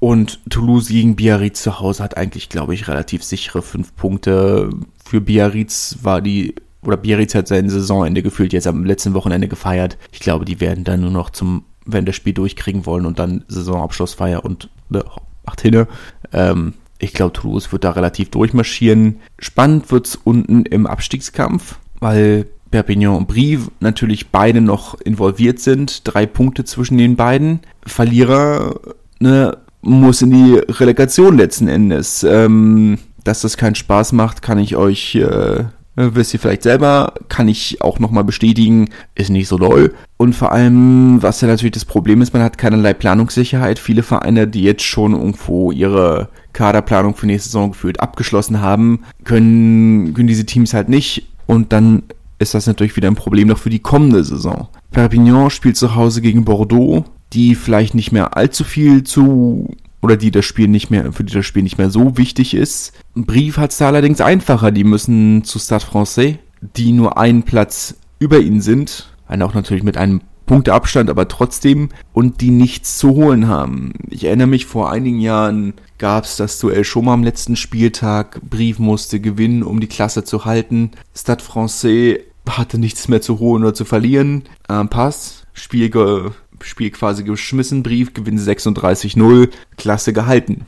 Und 0.00 0.40
Toulouse 0.48 0.88
gegen 0.88 1.16
Biarritz 1.16 1.62
zu 1.62 1.78
Hause 1.78 2.02
hat 2.02 2.16
eigentlich, 2.16 2.48
glaube 2.48 2.72
ich, 2.72 2.88
relativ 2.88 3.22
sichere 3.22 3.60
fünf 3.60 3.94
Punkte. 3.96 4.70
Für 5.04 5.20
Biarritz 5.20 5.98
war 6.00 6.22
die, 6.22 6.54
oder 6.80 6.96
Biarritz 6.96 7.34
hat 7.34 7.48
sein 7.48 7.68
Saisonende 7.68 8.22
gefühlt 8.22 8.54
jetzt 8.54 8.66
am 8.66 8.86
letzten 8.86 9.12
Wochenende 9.12 9.46
gefeiert. 9.46 9.98
Ich 10.10 10.20
glaube, 10.20 10.46
die 10.46 10.60
werden 10.60 10.84
dann 10.84 11.02
nur 11.02 11.10
noch 11.10 11.28
zum, 11.28 11.64
wenn 11.86 12.06
das 12.06 12.16
Spiel 12.16 12.32
durchkriegen 12.32 12.86
wollen 12.86 13.06
und 13.06 13.18
dann 13.18 13.44
Saisonabschlussfeier 13.48 14.44
und 14.44 14.68
ne, 14.88 15.04
macht 15.44 15.60
hinne. 15.60 15.86
Ähm, 16.32 16.74
ich 16.98 17.12
glaube, 17.12 17.32
Toulouse 17.32 17.72
wird 17.72 17.84
da 17.84 17.90
relativ 17.90 18.30
durchmarschieren. 18.30 19.20
Spannend 19.38 19.90
wird 19.90 20.06
es 20.06 20.16
unten 20.16 20.64
im 20.64 20.86
Abstiegskampf, 20.86 21.78
weil 22.00 22.46
Perpignan 22.70 23.16
und 23.16 23.28
Brive 23.28 23.70
natürlich 23.80 24.30
beide 24.30 24.60
noch 24.60 25.00
involviert 25.00 25.60
sind. 25.60 26.02
Drei 26.04 26.26
Punkte 26.26 26.64
zwischen 26.64 26.98
den 26.98 27.16
beiden. 27.16 27.60
Verlierer 27.86 28.80
ne, 29.20 29.58
muss 29.82 30.22
in 30.22 30.30
die 30.30 30.58
Relegation 30.58 31.36
letzten 31.36 31.68
Endes. 31.68 32.24
Ähm, 32.24 32.98
dass 33.22 33.40
das 33.40 33.56
keinen 33.56 33.74
Spaß 33.74 34.12
macht, 34.12 34.42
kann 34.42 34.58
ich 34.58 34.76
euch, 34.76 35.14
äh, 35.14 35.64
wisst 35.96 36.34
ihr 36.34 36.40
vielleicht 36.40 36.62
selber, 36.62 37.14
kann 37.28 37.48
ich 37.48 37.80
auch 37.80 37.98
nochmal 37.98 38.24
bestätigen, 38.24 38.90
ist 39.14 39.30
nicht 39.30 39.48
so 39.48 39.58
doll. 39.58 39.94
Und 40.16 40.34
vor 40.34 40.52
allem, 40.52 41.22
was 41.22 41.40
ja 41.40 41.48
natürlich 41.48 41.72
das 41.72 41.84
Problem 41.84 42.20
ist, 42.20 42.32
man 42.32 42.42
hat 42.42 42.58
keinerlei 42.58 42.94
Planungssicherheit. 42.94 43.78
Viele 43.78 44.02
Vereine, 44.02 44.48
die 44.48 44.62
jetzt 44.62 44.82
schon 44.82 45.12
irgendwo 45.12 45.70
ihre 45.72 46.28
Kaderplanung 46.52 47.14
für 47.14 47.26
nächste 47.26 47.48
Saison 47.48 47.72
gefühlt 47.72 48.00
abgeschlossen 48.00 48.60
haben, 48.60 49.04
können, 49.24 50.14
können 50.14 50.28
diese 50.28 50.46
Teams 50.46 50.74
halt 50.74 50.88
nicht. 50.88 51.28
Und 51.46 51.72
dann 51.72 52.04
ist 52.38 52.54
das 52.54 52.66
natürlich 52.66 52.96
wieder 52.96 53.08
ein 53.08 53.14
Problem 53.14 53.48
noch 53.48 53.58
für 53.58 53.70
die 53.70 53.78
kommende 53.78 54.24
Saison. 54.24 54.68
Perpignan 54.90 55.50
spielt 55.50 55.76
zu 55.76 55.94
Hause 55.94 56.20
gegen 56.20 56.44
Bordeaux, 56.44 57.04
die 57.32 57.54
vielleicht 57.54 57.94
nicht 57.94 58.12
mehr 58.12 58.36
allzu 58.36 58.64
viel 58.64 59.04
zu 59.04 59.68
oder 60.04 60.18
die 60.18 60.30
das 60.30 60.44
Spiel 60.44 60.68
nicht 60.68 60.90
mehr, 60.90 61.14
für 61.14 61.24
die 61.24 61.32
das 61.32 61.46
Spiel 61.46 61.62
nicht 61.62 61.78
mehr 61.78 61.88
so 61.88 62.18
wichtig 62.18 62.52
ist. 62.52 62.92
Brief 63.14 63.56
hat 63.56 63.70
es 63.70 63.78
da 63.78 63.86
allerdings 63.86 64.20
einfacher. 64.20 64.70
Die 64.70 64.84
müssen 64.84 65.44
zu 65.44 65.58
Stade 65.58 65.82
Francais, 65.82 66.36
die 66.60 66.92
nur 66.92 67.16
einen 67.16 67.42
Platz 67.42 67.94
über 68.18 68.38
ihnen 68.38 68.60
sind. 68.60 69.14
Einen 69.26 69.40
auch 69.40 69.54
natürlich 69.54 69.82
mit 69.82 69.96
einem 69.96 70.20
Punkteabstand, 70.44 71.08
aber 71.08 71.26
trotzdem 71.26 71.88
und 72.12 72.42
die 72.42 72.50
nichts 72.50 72.98
zu 72.98 73.12
holen 73.12 73.48
haben. 73.48 73.94
Ich 74.10 74.24
erinnere 74.24 74.46
mich, 74.46 74.66
vor 74.66 74.90
einigen 74.92 75.20
Jahren 75.20 75.72
gab 75.96 76.24
es 76.24 76.36
das 76.36 76.58
Duell 76.58 76.84
schon 76.84 77.06
mal 77.06 77.14
am 77.14 77.24
letzten 77.24 77.56
Spieltag. 77.56 78.42
Brief 78.42 78.78
musste 78.78 79.20
gewinnen, 79.20 79.62
um 79.62 79.80
die 79.80 79.86
Klasse 79.86 80.22
zu 80.22 80.44
halten. 80.44 80.90
Stade 81.16 81.42
Francais 81.42 82.18
hatte 82.46 82.76
nichts 82.76 83.08
mehr 83.08 83.22
zu 83.22 83.38
holen 83.38 83.62
oder 83.62 83.72
zu 83.72 83.86
verlieren. 83.86 84.42
Äh, 84.68 84.84
Pass, 84.84 85.46
Spiel, 85.54 85.90
Spiel 86.64 86.90
quasi 86.90 87.24
geschmissen, 87.24 87.82
Brief, 87.82 88.14
Gewinn 88.14 88.38
36-0, 88.38 89.50
Klasse 89.76 90.12
gehalten. 90.12 90.66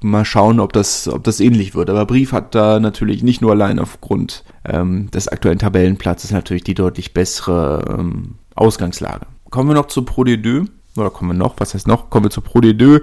Mal 0.00 0.24
schauen, 0.24 0.60
ob 0.60 0.72
das, 0.72 1.08
ob 1.08 1.24
das 1.24 1.40
ähnlich 1.40 1.74
wird. 1.74 1.90
Aber 1.90 2.06
Brief 2.06 2.32
hat 2.32 2.54
da 2.54 2.78
natürlich 2.78 3.22
nicht 3.22 3.40
nur 3.40 3.52
allein 3.52 3.78
aufgrund 3.78 4.44
ähm, 4.64 5.10
des 5.10 5.28
aktuellen 5.28 5.58
Tabellenplatzes 5.58 6.30
natürlich 6.30 6.62
die 6.62 6.74
deutlich 6.74 7.14
bessere 7.14 7.96
ähm, 7.98 8.36
Ausgangslage. 8.54 9.26
Kommen 9.50 9.70
wir 9.70 9.74
noch 9.74 9.86
zu 9.86 10.02
Pro 10.02 10.22
D2. 10.22 10.68
Oder 10.96 11.10
kommen 11.10 11.30
wir 11.30 11.34
noch? 11.34 11.54
Was 11.58 11.74
heißt 11.74 11.88
noch? 11.88 12.10
Kommen 12.10 12.26
wir 12.26 12.30
zu 12.30 12.42
Pro 12.42 12.60
D2. 12.60 13.02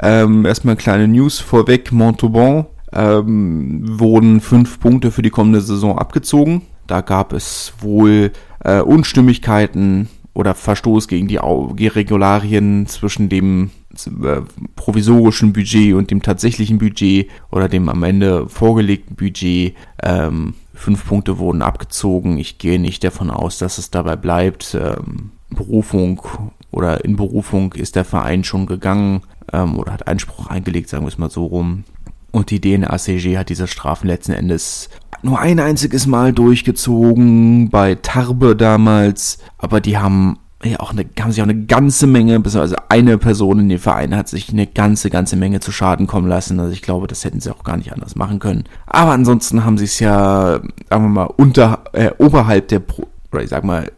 Ähm, 0.00 0.44
erstmal 0.44 0.76
kleine 0.76 1.06
News 1.06 1.38
vorweg. 1.38 1.92
Montauban 1.92 2.66
ähm, 2.92 3.82
wurden 3.98 4.40
fünf 4.40 4.80
Punkte 4.80 5.10
für 5.10 5.22
die 5.22 5.30
kommende 5.30 5.60
Saison 5.60 5.98
abgezogen. 5.98 6.62
Da 6.86 7.00
gab 7.00 7.32
es 7.32 7.74
wohl 7.78 8.32
äh, 8.64 8.80
Unstimmigkeiten 8.80 10.08
oder 10.34 10.54
Verstoß 10.54 11.08
gegen 11.08 11.28
die 11.28 11.38
Regularien 11.38 12.86
zwischen 12.86 13.28
dem 13.28 13.70
äh, 14.06 14.40
provisorischen 14.76 15.52
Budget 15.52 15.94
und 15.94 16.10
dem 16.10 16.22
tatsächlichen 16.22 16.78
Budget 16.78 17.28
oder 17.50 17.68
dem 17.68 17.88
am 17.88 18.02
Ende 18.02 18.48
vorgelegten 18.48 19.16
Budget. 19.16 19.74
Ähm, 20.02 20.54
fünf 20.74 21.06
Punkte 21.06 21.38
wurden 21.38 21.62
abgezogen. 21.62 22.38
Ich 22.38 22.58
gehe 22.58 22.80
nicht 22.80 23.04
davon 23.04 23.30
aus, 23.30 23.58
dass 23.58 23.78
es 23.78 23.90
dabei 23.90 24.16
bleibt. 24.16 24.74
Ähm, 24.74 25.32
Berufung 25.50 26.22
oder 26.70 27.04
in 27.04 27.16
Berufung 27.16 27.74
ist 27.74 27.96
der 27.96 28.06
Verein 28.06 28.42
schon 28.42 28.64
gegangen 28.64 29.22
ähm, 29.52 29.78
oder 29.78 29.92
hat 29.92 30.08
Einspruch 30.08 30.46
eingelegt, 30.46 30.88
sagen 30.88 31.04
wir 31.04 31.08
es 31.08 31.18
mal 31.18 31.30
so 31.30 31.44
rum. 31.44 31.84
Und 32.32 32.50
die 32.50 32.60
DNACG 32.60 33.36
hat 33.38 33.50
diese 33.50 33.68
Strafen 33.68 34.08
letzten 34.08 34.32
Endes 34.32 34.88
nur 35.22 35.38
ein 35.38 35.60
einziges 35.60 36.06
Mal 36.06 36.32
durchgezogen 36.32 37.70
bei 37.70 37.94
Tarbe 37.94 38.56
damals, 38.56 39.38
aber 39.58 39.80
die 39.80 39.98
haben 39.98 40.38
ja 40.64 40.80
auch 40.80 40.92
eine, 40.92 41.04
haben 41.20 41.32
sich 41.32 41.42
auch 41.42 41.48
eine 41.48 41.64
ganze 41.64 42.06
Menge, 42.06 42.40
also 42.44 42.76
eine 42.88 43.18
Person 43.18 43.60
in 43.60 43.68
dem 43.68 43.78
Verein 43.78 44.16
hat 44.16 44.28
sich 44.28 44.50
eine 44.50 44.66
ganze, 44.66 45.10
ganze 45.10 45.36
Menge 45.36 45.60
zu 45.60 45.72
Schaden 45.72 46.06
kommen 46.06 46.28
lassen. 46.28 46.58
Also 46.60 46.72
ich 46.72 46.82
glaube, 46.82 47.06
das 47.06 47.24
hätten 47.24 47.40
sie 47.40 47.52
auch 47.52 47.64
gar 47.64 47.76
nicht 47.76 47.92
anders 47.92 48.16
machen 48.16 48.38
können. 48.38 48.64
Aber 48.86 49.12
ansonsten 49.12 49.64
haben 49.64 49.78
sie 49.78 49.84
es 49.84 49.98
ja, 49.98 50.60
sagen 50.88 51.04
wir 51.04 51.08
mal, 51.08 51.24
unter, 51.36 51.84
äh, 51.92 52.10
oberhalb 52.18 52.68
der, 52.68 52.80
Pro, 52.80 53.06
oder 53.32 53.42
ich 53.42 53.50
sag 53.50 53.64
mal, 53.64 53.90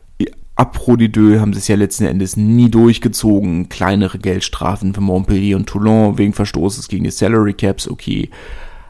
Pro 0.57 0.97
haben 0.97 1.53
sie 1.53 1.59
es 1.59 1.69
ja 1.69 1.77
letzten 1.77 2.05
Endes 2.05 2.37
nie 2.37 2.71
durchgezogen. 2.71 3.69
Kleinere 3.69 4.19
Geldstrafen 4.19 4.95
für 4.95 5.01
Montpellier 5.01 5.57
und 5.57 5.67
Toulon 5.67 6.17
wegen 6.17 6.33
Verstoßes 6.33 6.89
gegen 6.89 7.05
die 7.05 7.11
Salary 7.11 7.55
Caps, 7.55 7.89
okay. 7.89 8.31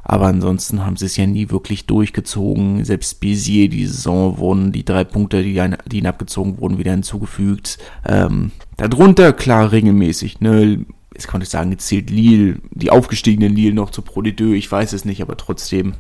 Aber 0.03 0.27
ansonsten 0.27 0.85
haben 0.85 0.97
sie 0.97 1.07
es 1.07 1.17
ja 1.17 1.27
nie 1.27 1.49
wirklich 1.49 1.87
durchgezogen. 1.87 2.85
Selbst 2.85 3.23
Bézier 3.23 3.69
die 3.69 3.87
Saison 3.87 4.37
wurden 4.37 4.71
die 4.71 4.85
drei 4.85 5.05
Punkte, 5.05 5.43
die, 5.43 5.59
die 5.87 5.99
ihnen 5.99 6.07
abgezogen 6.07 6.61
wurden, 6.61 6.77
wieder 6.77 6.91
hinzugefügt. 6.91 7.79
Ähm, 8.07 8.51
darunter 8.77 9.33
klar 9.33 9.73
regelmäßig, 9.73 10.41
ne? 10.41 10.85
Jetzt 11.15 11.29
konnte 11.29 11.45
ich 11.45 11.51
sagen, 11.51 11.71
jetzt 11.71 11.87
zählt 11.87 12.11
Lille, 12.11 12.59
die 12.73 12.91
aufgestiegene 12.91 13.49
Lille 13.49 13.73
noch 13.73 13.91
zu 13.91 14.03
Pro 14.03 14.21
ich 14.21 14.71
weiß 14.71 14.93
es 14.93 15.05
nicht, 15.05 15.23
aber 15.23 15.37
trotzdem. 15.37 15.95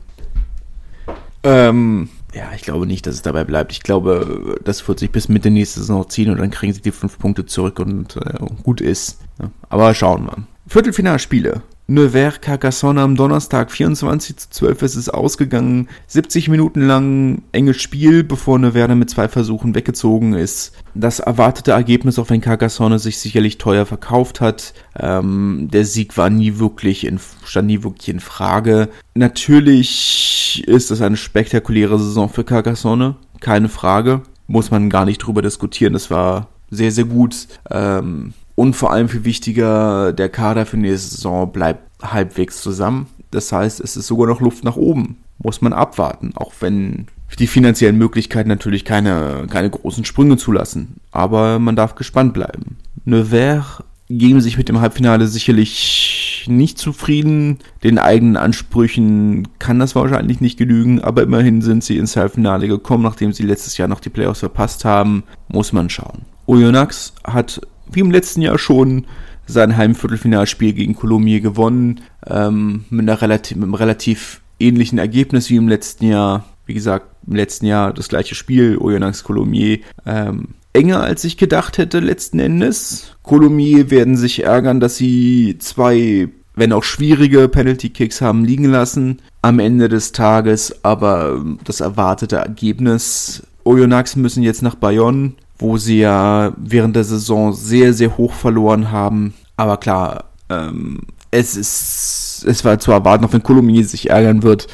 Ähm, 1.44 2.09
ja, 2.35 2.51
ich 2.55 2.62
glaube 2.62 2.87
nicht, 2.87 3.07
dass 3.07 3.14
es 3.14 3.23
dabei 3.23 3.44
bleibt. 3.44 3.73
Ich 3.73 3.83
glaube, 3.83 4.57
das 4.64 4.87
wird 4.88 4.99
sich 4.99 5.11
bis 5.11 5.29
Mitte 5.29 5.51
nächste 5.51 5.81
Saison 5.81 6.09
ziehen 6.09 6.31
und 6.31 6.38
dann 6.38 6.51
kriegen 6.51 6.73
sie 6.73 6.83
die 6.83 6.92
fünf 6.92 7.18
Punkte 7.18 7.47
zurück 7.47 7.79
und 7.79 8.16
äh, 8.16 8.38
gut 8.62 8.81
ist. 8.81 9.20
Ja, 9.40 9.51
aber 9.68 9.94
schauen 9.94 10.27
wir. 10.27 10.37
Viertelfinalspiele. 10.66 11.62
Nevers 11.87 12.40
Carcassonne 12.40 13.03
am 13.03 13.14
Donnerstag 13.14 13.70
24 13.70 14.38
zu 14.38 14.51
12 14.51 14.83
ist 14.83 14.97
es 14.97 15.09
ausgegangen. 15.11 15.88
70 16.07 16.49
Minuten 16.49 16.81
lang 16.81 17.42
enges 17.53 17.83
Spiel, 17.83 18.25
bevor 18.25 18.59
Nevers 18.59 18.94
mit 18.94 19.11
zwei 19.11 19.29
Versuchen 19.29 19.75
weggezogen 19.75 20.33
ist. 20.33 20.73
Das 20.94 21.20
erwartete 21.20 21.73
Ergebnis, 21.73 22.18
auch 22.18 22.31
wenn 22.31 22.40
Carcassonne 22.40 22.99
sich 22.99 23.18
sicherlich 23.18 23.59
teuer 23.59 23.85
verkauft 23.85 24.40
hat. 24.40 24.73
Ähm, 24.99 25.68
der 25.70 25.85
Sieg 25.85 26.16
war 26.16 26.31
nie 26.31 26.59
wirklich 26.59 27.05
in, 27.07 27.20
stand 27.44 27.66
nie 27.66 27.83
wirklich 27.83 28.09
in 28.09 28.20
Frage. 28.20 28.88
Natürlich 29.14 30.64
ist 30.66 30.90
es 30.90 31.03
eine 31.03 31.18
spektakuläre 31.18 31.99
Saison 31.99 32.31
für 32.31 32.44
Carcassonne. 32.44 33.16
Keine 33.40 33.68
Frage. 33.68 34.23
Muss 34.47 34.70
man 34.70 34.88
gar 34.88 35.05
nicht 35.05 35.18
drüber 35.18 35.42
diskutieren. 35.42 35.92
Das 35.92 36.11
war 36.11 36.49
sehr, 36.70 36.92
sehr 36.92 37.05
gut. 37.05 37.47
Ähm, 37.70 38.33
und 38.54 38.74
vor 38.74 38.92
allem 38.92 39.08
viel 39.08 39.24
wichtiger, 39.24 40.12
der 40.12 40.28
Kader 40.28 40.66
für 40.66 40.76
nächste 40.76 41.16
Saison 41.16 41.50
bleibt 41.50 41.82
halbwegs 42.02 42.62
zusammen. 42.62 43.06
Das 43.30 43.50
heißt, 43.50 43.80
es 43.80 43.96
ist 43.96 44.06
sogar 44.06 44.28
noch 44.28 44.40
Luft 44.40 44.64
nach 44.64 44.76
oben. 44.76 45.16
Muss 45.38 45.60
man 45.60 45.72
abwarten, 45.72 46.32
auch 46.36 46.52
wenn 46.60 47.06
die 47.38 47.48
finanziellen 47.48 47.98
Möglichkeiten 47.98 48.48
natürlich 48.48 48.84
keine, 48.84 49.46
keine 49.50 49.70
großen 49.70 50.04
Sprünge 50.04 50.36
zulassen. 50.36 51.00
Aber 51.10 51.58
man 51.58 51.74
darf 51.74 51.96
gespannt 51.96 52.32
bleiben. 52.32 52.78
Nevers 53.04 53.82
geben 54.08 54.40
sich 54.40 54.56
mit 54.56 54.68
dem 54.68 54.80
Halbfinale 54.80 55.26
sicherlich 55.26 56.46
nicht 56.48 56.78
zufrieden. 56.78 57.58
Den 57.82 57.98
eigenen 57.98 58.36
Ansprüchen 58.36 59.48
kann 59.58 59.78
das 59.78 59.94
wahrscheinlich 59.94 60.40
nicht 60.40 60.58
genügen, 60.58 61.00
aber 61.00 61.22
immerhin 61.22 61.62
sind 61.62 61.82
sie 61.82 61.98
ins 61.98 62.16
Halbfinale 62.16 62.68
gekommen, 62.68 63.02
nachdem 63.02 63.32
sie 63.32 63.44
letztes 63.44 63.76
Jahr 63.76 63.88
noch 63.88 64.00
die 64.00 64.10
Playoffs 64.10 64.40
verpasst 64.40 64.84
haben. 64.84 65.24
Muss 65.48 65.72
man 65.72 65.90
schauen. 65.90 66.22
Oyonnax 66.46 67.14
hat 67.24 67.60
wie 67.94 68.00
im 68.00 68.11
letzten 68.11 68.42
Jahr 68.42 68.59
schon 68.59 69.07
sein 69.46 69.76
Heimviertelfinalspiel 69.76 70.72
gegen 70.72 70.94
Colomiers 70.94 71.42
gewonnen, 71.42 72.00
ähm, 72.26 72.85
mit, 72.90 73.02
einer 73.02 73.20
relativ, 73.20 73.57
mit 73.57 73.64
einem 73.64 73.74
relativ 73.74 74.40
ähnlichen 74.59 74.98
Ergebnis 74.98 75.50
wie 75.50 75.57
im 75.57 75.68
letzten 75.68 76.07
Jahr. 76.07 76.44
Wie 76.66 76.74
gesagt, 76.74 77.07
im 77.26 77.37
letzten 77.37 77.66
Jahr 77.66 77.92
das 77.92 78.09
gleiche 78.09 78.35
Spiel, 78.35 78.78
Oyonnax 78.78 79.24
Colomiers. 79.24 79.80
Ähm, 80.07 80.48
enger 80.72 81.02
als 81.02 81.24
ich 81.24 81.37
gedacht 81.37 81.78
hätte 81.78 82.00
letzten 82.00 82.38
Endes. 82.38 83.16
Colomiers 83.22 83.90
werden 83.90 84.16
sich 84.16 84.44
ärgern, 84.44 84.80
dass 84.80 84.96
sie 84.96 85.57
zwei, 85.59 86.28
wenn 86.54 86.72
auch 86.72 86.85
schwierige 86.85 87.48
Penalty 87.48 87.90
Kicks 87.90 88.20
haben 88.20 88.44
liegen 88.44 88.64
lassen 88.64 89.20
am 89.42 89.59
Ende 89.59 89.90
des 89.90 90.12
Tages, 90.12 90.85
aber 90.85 91.44
das 91.64 91.80
erwartete 91.80 92.37
Ergebnis. 92.37 93.42
Oyonnax 93.64 94.16
müssen 94.16 94.42
jetzt 94.42 94.62
nach 94.62 94.74
Bayonne 94.74 95.33
wo 95.58 95.76
sie 95.76 96.00
ja 96.00 96.52
während 96.56 96.96
der 96.96 97.04
Saison 97.04 97.52
sehr, 97.52 97.92
sehr 97.94 98.16
hoch 98.16 98.32
verloren 98.32 98.90
haben. 98.90 99.34
Aber 99.56 99.76
klar, 99.76 100.24
ähm, 100.50 101.00
es 101.30 101.56
ist, 101.56 102.44
es 102.46 102.64
war 102.64 102.78
zu 102.78 102.92
erwarten, 102.92 103.24
auch 103.24 103.32
wenn 103.32 103.42
Kolomini 103.42 103.84
sich 103.84 104.10
ärgern 104.10 104.42
wird. 104.42 104.68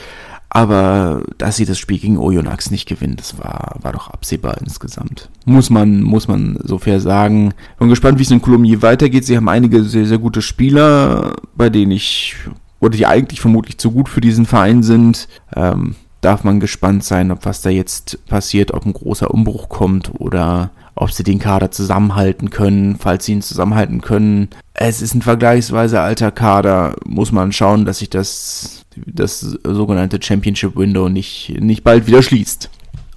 Aber 0.52 1.22
dass 1.38 1.56
sie 1.56 1.64
das 1.64 1.78
Spiel 1.78 1.98
gegen 1.98 2.18
Oyonnax 2.18 2.72
nicht 2.72 2.88
gewinnen, 2.88 3.14
das 3.16 3.38
war, 3.38 3.76
war 3.80 3.92
doch 3.92 4.08
absehbar 4.10 4.58
insgesamt. 4.60 5.30
Muss 5.44 5.70
man, 5.70 6.02
muss 6.02 6.26
man 6.26 6.58
so 6.64 6.78
fair 6.78 7.00
sagen. 7.00 7.54
Bin 7.78 7.88
gespannt, 7.88 8.18
wie 8.18 8.24
es 8.24 8.32
in 8.32 8.42
Colomiers 8.42 8.82
weitergeht. 8.82 9.24
Sie 9.24 9.36
haben 9.36 9.48
einige 9.48 9.84
sehr, 9.84 10.06
sehr 10.06 10.18
gute 10.18 10.42
Spieler, 10.42 11.36
bei 11.54 11.70
denen 11.70 11.92
ich, 11.92 12.34
oder 12.80 12.96
die 12.96 13.06
eigentlich 13.06 13.40
vermutlich 13.40 13.78
zu 13.78 13.92
gut 13.92 14.08
für 14.08 14.20
diesen 14.20 14.44
Verein 14.44 14.82
sind. 14.82 15.28
Ähm, 15.54 15.94
darf 16.20 16.44
man 16.44 16.60
gespannt 16.60 17.04
sein, 17.04 17.30
ob 17.30 17.44
was 17.44 17.62
da 17.62 17.70
jetzt 17.70 18.26
passiert, 18.26 18.72
ob 18.72 18.84
ein 18.84 18.92
großer 18.92 19.30
Umbruch 19.30 19.68
kommt 19.68 20.12
oder 20.18 20.70
ob 20.94 21.12
sie 21.12 21.22
den 21.22 21.38
Kader 21.38 21.70
zusammenhalten 21.70 22.50
können, 22.50 22.96
falls 22.96 23.24
sie 23.24 23.32
ihn 23.32 23.42
zusammenhalten 23.42 24.02
können. 24.02 24.48
Es 24.74 25.00
ist 25.00 25.14
ein 25.14 25.22
vergleichsweise 25.22 26.00
alter 26.00 26.30
Kader, 26.30 26.96
muss 27.06 27.32
man 27.32 27.52
schauen, 27.52 27.86
dass 27.86 28.00
sich 28.00 28.10
das, 28.10 28.84
das 29.06 29.40
sogenannte 29.40 30.18
Championship 30.20 30.76
Window 30.76 31.08
nicht, 31.08 31.54
nicht 31.58 31.84
bald 31.84 32.06
wieder 32.06 32.22
schließt. 32.22 32.68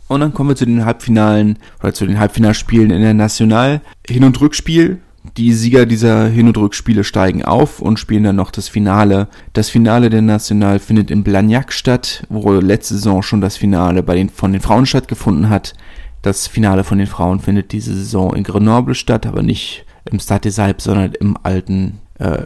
Und 0.08 0.20
dann 0.22 0.34
kommen 0.34 0.50
wir 0.50 0.56
zu 0.56 0.66
den 0.66 0.86
Halbfinalen 0.86 1.58
oder 1.82 1.94
zu 1.94 2.06
den 2.06 2.20
Halbfinalspielen 2.20 2.92
in 2.92 3.02
der 3.02 3.14
National. 3.14 3.82
Hin- 4.08 4.24
und 4.24 4.40
Rückspiel 4.40 5.00
die 5.38 5.54
Sieger 5.54 5.86
dieser 5.86 6.28
Hin- 6.28 6.48
und 6.48 6.58
Rückspiele 6.58 7.04
steigen 7.04 7.44
auf 7.44 7.80
und 7.80 8.00
spielen 8.00 8.24
dann 8.24 8.36
noch 8.36 8.52
das 8.52 8.68
Finale. 8.68 9.28
Das 9.54 9.70
Finale 9.70 10.10
der 10.10 10.22
National 10.22 10.80
findet 10.80 11.10
in 11.10 11.24
Blagnac 11.24 11.72
statt, 11.72 12.26
wo 12.30 12.52
letzte 12.52 12.96
Saison 12.96 13.24
schon 13.24 13.42
das 13.42 13.58
Finale 13.58 14.04
bei 14.04 14.16
den, 14.16 14.30
von 14.30 14.52
den 14.52 14.62
Frauen 14.62 14.86
stattgefunden 14.86 15.50
hat. 15.50 15.74
Das 16.22 16.48
Finale 16.48 16.84
von 16.84 16.98
den 16.98 17.08
Frauen 17.08 17.40
findet 17.40 17.72
diese 17.72 17.94
Saison 17.94 18.36
in 18.36 18.44
Grenoble 18.44 18.96
statt, 18.96 19.26
aber 19.26 19.44
nicht 19.44 19.86
im 20.10 20.20
Stade 20.20 20.42
des 20.42 20.60
Alpes, 20.60 20.86
sondern 20.86 21.14
im 21.14 21.38
alten, 21.42 22.00
äh, 22.20 22.44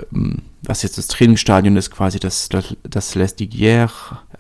was 0.62 0.84
jetzt 0.84 0.98
das 0.98 1.08
Trainingsstadion 1.08 1.76
ist, 1.76 1.92
quasi 1.92 2.20
das, 2.20 2.50
das, 2.50 2.76
das 2.84 3.16
Les 3.16 3.36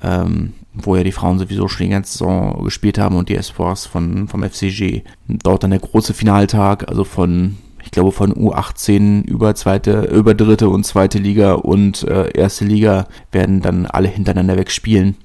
ähm, 0.04 0.54
wo 0.73 0.95
ja 0.95 1.04
die 1.04 1.12
Frauen 1.12 1.39
sowieso 1.39 1.67
schon 1.67 1.86
die 1.86 1.91
ganze 1.91 2.13
Saison 2.13 2.63
gespielt 2.63 3.00
haben 3.00 3.15
und 3.15 3.30
die 3.30 3.36
Espoirs 3.36 3.88
von, 3.88 4.28
vom 4.28 4.43
FCG. 4.43 5.02
Dort 5.28 5.63
dann 5.63 5.71
der 5.71 5.80
große 5.80 6.13
Finaltag, 6.13 6.88
also 6.88 7.04
von 7.04 7.58
ich 7.88 7.91
glaube 7.91 8.12
von 8.12 8.34
U18 8.34 9.23
über 9.23 9.56
zweite, 9.56 10.02
über 10.12 10.34
dritte 10.34 10.67
und 10.67 10.86
zweite 10.86 11.19
Liga 11.19 11.54
und 11.54 12.04
äh, 12.04 12.32
erste 12.32 12.65
Liga 12.65 13.08
werden 13.32 13.62
dann 13.62 13.86
alle 13.86 14.10
hintereinander 14.10 14.58
weg 14.58 14.71
spielen. 14.71 15.15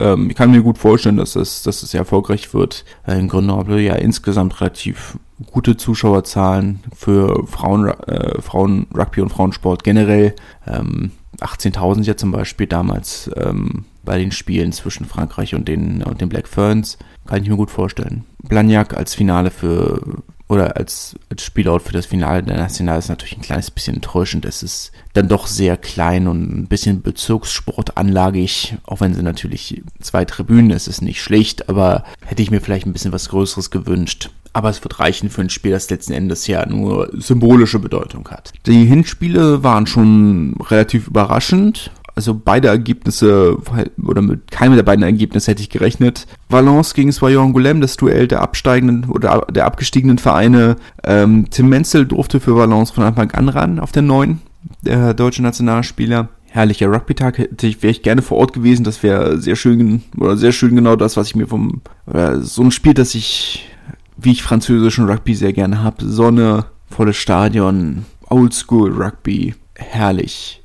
Ähm, 0.00 0.30
ich 0.30 0.34
kann 0.34 0.50
mir 0.50 0.62
gut 0.62 0.78
vorstellen, 0.78 1.18
dass 1.18 1.36
es, 1.36 1.62
dass 1.62 1.82
es 1.82 1.92
erfolgreich 1.92 2.54
wird. 2.54 2.86
Äh, 3.06 3.18
in 3.18 3.28
Grenoble 3.28 3.82
ja 3.82 3.96
insgesamt 3.96 4.62
relativ 4.62 5.18
gute 5.52 5.76
Zuschauerzahlen 5.76 6.80
für 6.96 7.46
Frauen, 7.46 7.88
äh, 7.88 8.40
Frauen 8.40 8.86
Rugby 8.96 9.20
und 9.20 9.28
Frauensport 9.28 9.84
generell. 9.84 10.34
Ähm, 10.66 11.10
18.000 11.40 12.04
ja 12.04 12.16
zum 12.16 12.32
Beispiel 12.32 12.66
damals 12.66 13.30
ähm, 13.36 13.84
bei 14.06 14.18
den 14.18 14.32
Spielen 14.32 14.72
zwischen 14.72 15.04
Frankreich 15.04 15.54
und 15.54 15.68
den, 15.68 16.02
und 16.02 16.22
den 16.22 16.30
Black 16.30 16.48
Ferns. 16.48 16.96
Kann 17.26 17.42
ich 17.42 17.50
mir 17.50 17.56
gut 17.56 17.70
vorstellen. 17.70 18.24
Blagnac 18.42 18.96
als 18.96 19.14
Finale 19.14 19.50
für 19.50 20.00
oder 20.48 20.76
als, 20.76 21.16
als 21.30 21.42
Spielort 21.42 21.82
für 21.82 21.92
das 21.92 22.06
Finale 22.06 22.42
der 22.42 22.56
National 22.56 22.98
ist 22.98 23.08
natürlich 23.08 23.36
ein 23.36 23.42
kleines 23.42 23.70
bisschen 23.70 23.94
enttäuschend. 23.94 24.44
Es 24.44 24.62
ist 24.62 24.92
dann 25.14 25.28
doch 25.28 25.46
sehr 25.46 25.76
klein 25.76 26.28
und 26.28 26.42
ein 26.42 26.66
bisschen 26.66 27.02
Bezirkssportanlagig, 27.02 28.76
auch 28.84 29.00
wenn 29.00 29.14
sie 29.14 29.22
natürlich 29.22 29.82
zwei 30.00 30.24
Tribünen, 30.24 30.70
es 30.70 30.86
ist 30.86 31.00
nicht 31.00 31.22
schlecht, 31.22 31.68
aber 31.68 32.04
hätte 32.24 32.42
ich 32.42 32.50
mir 32.50 32.60
vielleicht 32.60 32.86
ein 32.86 32.92
bisschen 32.92 33.12
was 33.12 33.30
Größeres 33.30 33.70
gewünscht. 33.70 34.30
Aber 34.52 34.68
es 34.68 34.84
wird 34.84 35.00
reichen 35.00 35.30
für 35.30 35.40
ein 35.40 35.50
Spiel, 35.50 35.72
das 35.72 35.90
letzten 35.90 36.12
Endes 36.12 36.46
ja 36.46 36.64
nur 36.64 37.10
symbolische 37.12 37.80
Bedeutung 37.80 38.28
hat. 38.28 38.52
Die 38.66 38.84
Hinspiele 38.84 39.64
waren 39.64 39.88
schon 39.88 40.54
relativ 40.60 41.08
überraschend 41.08 41.90
also 42.14 42.34
beide 42.34 42.68
Ergebnisse, 42.68 43.58
oder 44.02 44.22
mit 44.22 44.50
keinem 44.50 44.76
der 44.76 44.82
beiden 44.82 45.02
Ergebnisse 45.02 45.50
hätte 45.50 45.62
ich 45.62 45.70
gerechnet. 45.70 46.26
Valence 46.48 46.94
gegen 46.94 47.12
Soyon 47.12 47.52
Angoulême, 47.52 47.80
das 47.80 47.96
Duell 47.96 48.28
der 48.28 48.40
absteigenden 48.40 49.10
oder 49.10 49.46
der 49.50 49.66
abgestiegenen 49.66 50.18
Vereine. 50.18 50.76
Ähm, 51.02 51.46
Tim 51.50 51.68
Menzel 51.68 52.06
durfte 52.06 52.40
für 52.40 52.56
Valence 52.56 52.92
von 52.92 53.04
Anfang 53.04 53.30
an 53.32 53.48
ran 53.48 53.80
auf 53.80 53.92
der 53.92 54.02
neuen, 54.02 54.40
der 54.82 55.14
deutsche 55.14 55.42
Nationalspieler. 55.42 56.28
Herrlicher 56.46 56.86
Rugby-Tag, 56.86 57.38
hätte 57.38 57.66
ich, 57.66 57.82
wäre 57.82 57.90
ich 57.90 58.02
gerne 58.02 58.22
vor 58.22 58.38
Ort 58.38 58.52
gewesen, 58.52 58.84
das 58.84 59.02
wäre 59.02 59.38
sehr 59.38 59.56
schön, 59.56 60.02
oder 60.16 60.36
sehr 60.36 60.52
schön 60.52 60.76
genau 60.76 60.94
das, 60.94 61.16
was 61.16 61.26
ich 61.26 61.34
mir 61.34 61.48
vom, 61.48 61.80
oder 62.06 62.40
so 62.42 62.62
ein 62.62 62.70
Spiel, 62.70 62.94
das 62.94 63.16
ich, 63.16 63.68
wie 64.16 64.30
ich 64.30 64.44
französischen 64.44 65.10
Rugby 65.10 65.34
sehr 65.34 65.52
gerne 65.52 65.82
habe. 65.82 66.04
Sonne, 66.04 66.66
volles 66.88 67.16
Stadion, 67.16 68.04
Oldschool 68.28 68.92
Rugby, 68.92 69.56
herrlich 69.74 70.62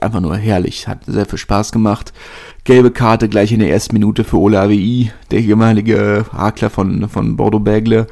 einfach 0.00 0.20
nur 0.20 0.36
herrlich, 0.36 0.88
hat 0.88 1.04
sehr 1.06 1.26
viel 1.26 1.38
Spaß 1.38 1.72
gemacht. 1.72 2.12
Gelbe 2.64 2.90
Karte 2.90 3.28
gleich 3.28 3.52
in 3.52 3.60
der 3.60 3.70
ersten 3.70 3.94
Minute 3.94 4.24
für 4.24 4.38
Ola 4.38 4.62
AWI, 4.62 5.12
der 5.30 5.40
ehemalige 5.40 6.24
Hakler 6.32 6.70
von, 6.70 7.08
von 7.08 7.36
Bordeaux-Bergle, 7.36 8.06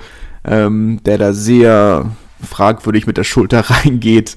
ähm, 0.45 1.01
der 1.05 1.19
da 1.19 1.33
sehr 1.33 2.11
fragwürdig 2.43 3.07
mit 3.07 3.17
der 3.17 3.25
Schulter 3.25 3.61
reingeht. 3.71 4.37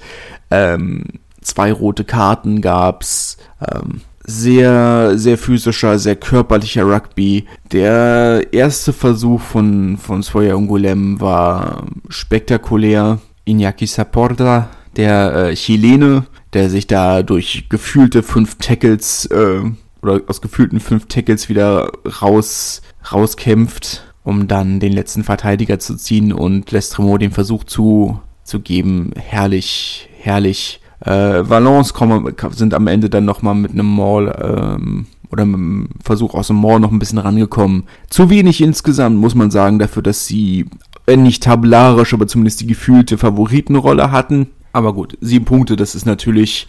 Ähm, 0.51 1.03
zwei 1.41 1.71
rote 1.71 2.03
Karten 2.03 2.61
gab's. 2.61 3.37
Ähm, 3.59 4.01
sehr, 4.25 5.17
sehr 5.17 5.37
physischer, 5.37 5.99
sehr 5.99 6.15
körperlicher 6.15 6.85
Rugby. 6.85 7.45
Der 7.71 8.53
erste 8.53 8.93
Versuch 8.93 9.41
von, 9.41 9.97
von 9.97 10.21
Soya 10.21 10.55
Ungulem 10.55 11.19
war 11.19 11.83
spektakulär. 12.07 13.19
Iñaki 13.45 13.85
Saporta, 13.85 14.69
der 14.95 15.35
äh, 15.35 15.55
Chilene, 15.55 16.25
der 16.53 16.69
sich 16.69 16.87
da 16.87 17.23
durch 17.23 17.67
gefühlte 17.69 18.23
fünf 18.23 18.55
Tackles 18.55 19.25
äh, 19.27 19.61
oder 20.01 20.21
aus 20.27 20.41
gefühlten 20.41 20.79
fünf 20.79 21.07
Tackles 21.07 21.49
wieder 21.49 21.91
raus 22.21 22.81
rauskämpft, 23.11 24.13
um 24.23 24.47
dann 24.47 24.79
den 24.79 24.93
letzten 24.93 25.23
Verteidiger 25.23 25.79
zu 25.79 25.95
ziehen 25.95 26.31
und 26.31 26.71
Lestremo 26.71 27.17
den 27.17 27.31
Versuch 27.31 27.63
zu, 27.63 28.19
zu 28.43 28.59
geben. 28.59 29.11
Herrlich, 29.15 30.09
herrlich. 30.19 30.79
Äh, 31.01 31.49
Valence 31.49 31.93
kommen, 31.93 32.33
sind 32.51 32.73
am 32.73 32.87
Ende 32.87 33.09
dann 33.09 33.25
nochmal 33.25 33.55
mit 33.55 33.71
einem 33.71 33.87
Maul 33.87 34.33
ähm, 34.41 35.05
oder 35.29 35.45
mit 35.45 35.55
einem 35.55 35.89
Versuch 36.01 36.33
aus 36.33 36.47
dem 36.47 36.57
Maul 36.57 36.79
noch 36.79 36.91
ein 36.91 36.99
bisschen 36.99 37.17
rangekommen. 37.17 37.83
Zu 38.09 38.29
wenig 38.29 38.61
insgesamt, 38.61 39.17
muss 39.17 39.35
man 39.35 39.51
sagen, 39.51 39.79
dafür, 39.79 40.03
dass 40.03 40.27
sie, 40.27 40.65
wenn 41.05 41.23
nicht 41.23 41.43
tabellarisch, 41.43 42.13
aber 42.13 42.27
zumindest 42.27 42.61
die 42.61 42.67
gefühlte 42.67 43.17
Favoritenrolle 43.17 44.11
hatten. 44.11 44.47
Aber 44.73 44.93
gut, 44.93 45.17
sieben 45.21 45.45
Punkte, 45.45 45.75
das 45.75 45.95
ist 45.95 46.05
natürlich 46.05 46.67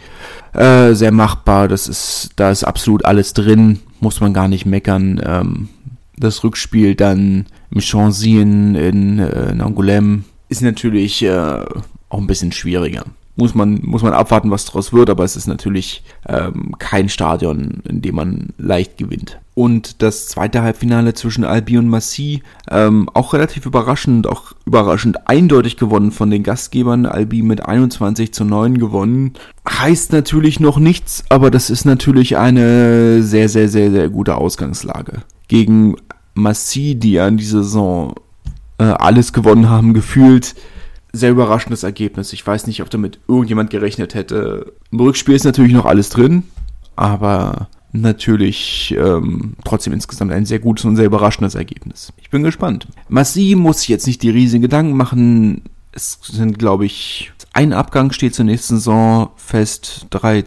äh, 0.53 0.93
sehr 0.93 1.11
machbar. 1.11 1.69
Das 1.69 1.89
ist, 1.89 2.31
da 2.37 2.51
ist 2.51 2.63
absolut 2.63 3.05
alles 3.05 3.33
drin, 3.33 3.81
muss 4.01 4.21
man 4.21 4.33
gar 4.33 4.47
nicht 4.47 4.67
meckern. 4.67 5.21
Ähm, 5.25 5.69
das 6.17 6.45
Rückspiel 6.45 6.95
dann 6.95 7.47
im 7.71 7.81
Chanzy 7.81 8.39
in, 8.41 8.75
in, 8.75 9.19
äh, 9.19 9.51
in 9.51 9.63
Angoulême 9.63 10.21
ist 10.49 10.63
natürlich 10.63 11.23
äh, 11.23 11.65
auch 12.09 12.19
ein 12.19 12.27
bisschen 12.27 12.53
schwieriger 12.53 13.05
muss 13.37 13.55
man, 13.55 13.81
muss 13.83 14.03
man 14.03 14.13
abwarten, 14.13 14.51
was 14.51 14.65
daraus 14.65 14.93
wird, 14.93 15.11
aber 15.11 15.25
es 15.25 15.37
ist 15.37 15.47
natürlich 15.47 16.05
ähm, 16.29 16.75
kein 16.79 17.09
Stadion, 17.09 17.83
in 17.89 18.01
dem 18.01 18.15
man 18.15 18.51
leicht 18.59 18.97
gewinnt. 18.97 19.41
Und 19.55 20.03
das 20.03 20.27
zweite 20.27 20.63
Halbfinale 20.63 21.15
zwischen 21.15 21.45
Albi 21.45 21.79
und 21.79 21.89
Massy, 21.89 22.43
ähm, 22.71 23.09
auch 23.15 23.35
relativ 23.35 23.67
überraschend, 23.67 24.27
auch 24.27 24.53
überraschend 24.67 25.29
eindeutig 25.29 25.77
gewonnen 25.77 26.11
von 26.11 26.31
den 26.31 26.43
Gastgebern. 26.43 27.07
Albi 27.07 27.43
mit 27.43 27.65
21 27.65 28.35
zu 28.35 28.45
9 28.45 28.79
gewonnen. 28.79 29.35
Heißt 29.69 30.13
natürlich 30.13 30.59
noch 30.59 30.79
nichts, 30.79 31.25
aber 31.29 31.53
das 31.53 31.71
ist 31.71 31.85
natürlich 31.85 32.37
eine 32.37 33.23
sehr, 33.23 33.49
sehr, 33.49 33.69
sehr, 33.69 33.93
sehr 33.93 34.09
gute 34.09 34.37
Ausgangslage. 34.37 35.23
Gegen 35.47 35.97
Massy, 36.35 36.97
die 36.97 37.13
ja 37.13 37.29
in 37.29 37.37
dieser 37.37 37.63
Saison 37.63 38.15
äh, 38.79 38.85
alles 38.85 39.33
gewonnen 39.33 39.69
haben, 39.69 39.95
gefühlt 39.95 40.57
sehr 41.13 41.31
überraschendes 41.31 41.85
Ergebnis. 41.85 42.33
Ich 42.33 42.45
weiß 42.45 42.67
nicht, 42.67 42.83
ob 42.83 42.91
damit 42.91 43.21
irgendjemand 43.29 43.71
gerechnet 43.71 44.15
hätte. 44.15 44.73
Im 44.91 44.99
Rückspiel 44.99 45.37
ist 45.37 45.45
natürlich 45.45 45.73
noch 45.73 45.85
alles 45.85 46.09
drin, 46.09 46.43
aber 46.97 47.69
natürlich 47.95 48.95
ähm, 48.99 49.55
trotzdem 49.65 49.93
insgesamt 49.93 50.33
ein 50.33 50.47
sehr 50.47 50.59
gutes 50.59 50.85
und 50.85 50.97
sehr 50.97 51.07
überraschendes 51.07 51.55
Ergebnis. 51.55 52.13
Ich 52.21 52.29
bin 52.29 52.43
gespannt. 52.43 52.89
Massi 53.09 53.55
muss 53.57 53.81
sich 53.81 53.89
jetzt 53.89 54.07
nicht 54.07 54.23
die 54.23 54.31
riesigen 54.31 54.63
Gedanken 54.63 54.97
machen. 54.97 55.63
Es 55.93 56.19
sind, 56.23 56.59
glaube 56.59 56.87
ich, 56.87 57.33
ein 57.53 57.73
Abgang 57.73 58.11
steht 58.11 58.35
zur 58.35 58.47
nächsten 58.47 58.77
Saison 58.77 59.31
fest, 59.37 60.07
drei, 60.11 60.43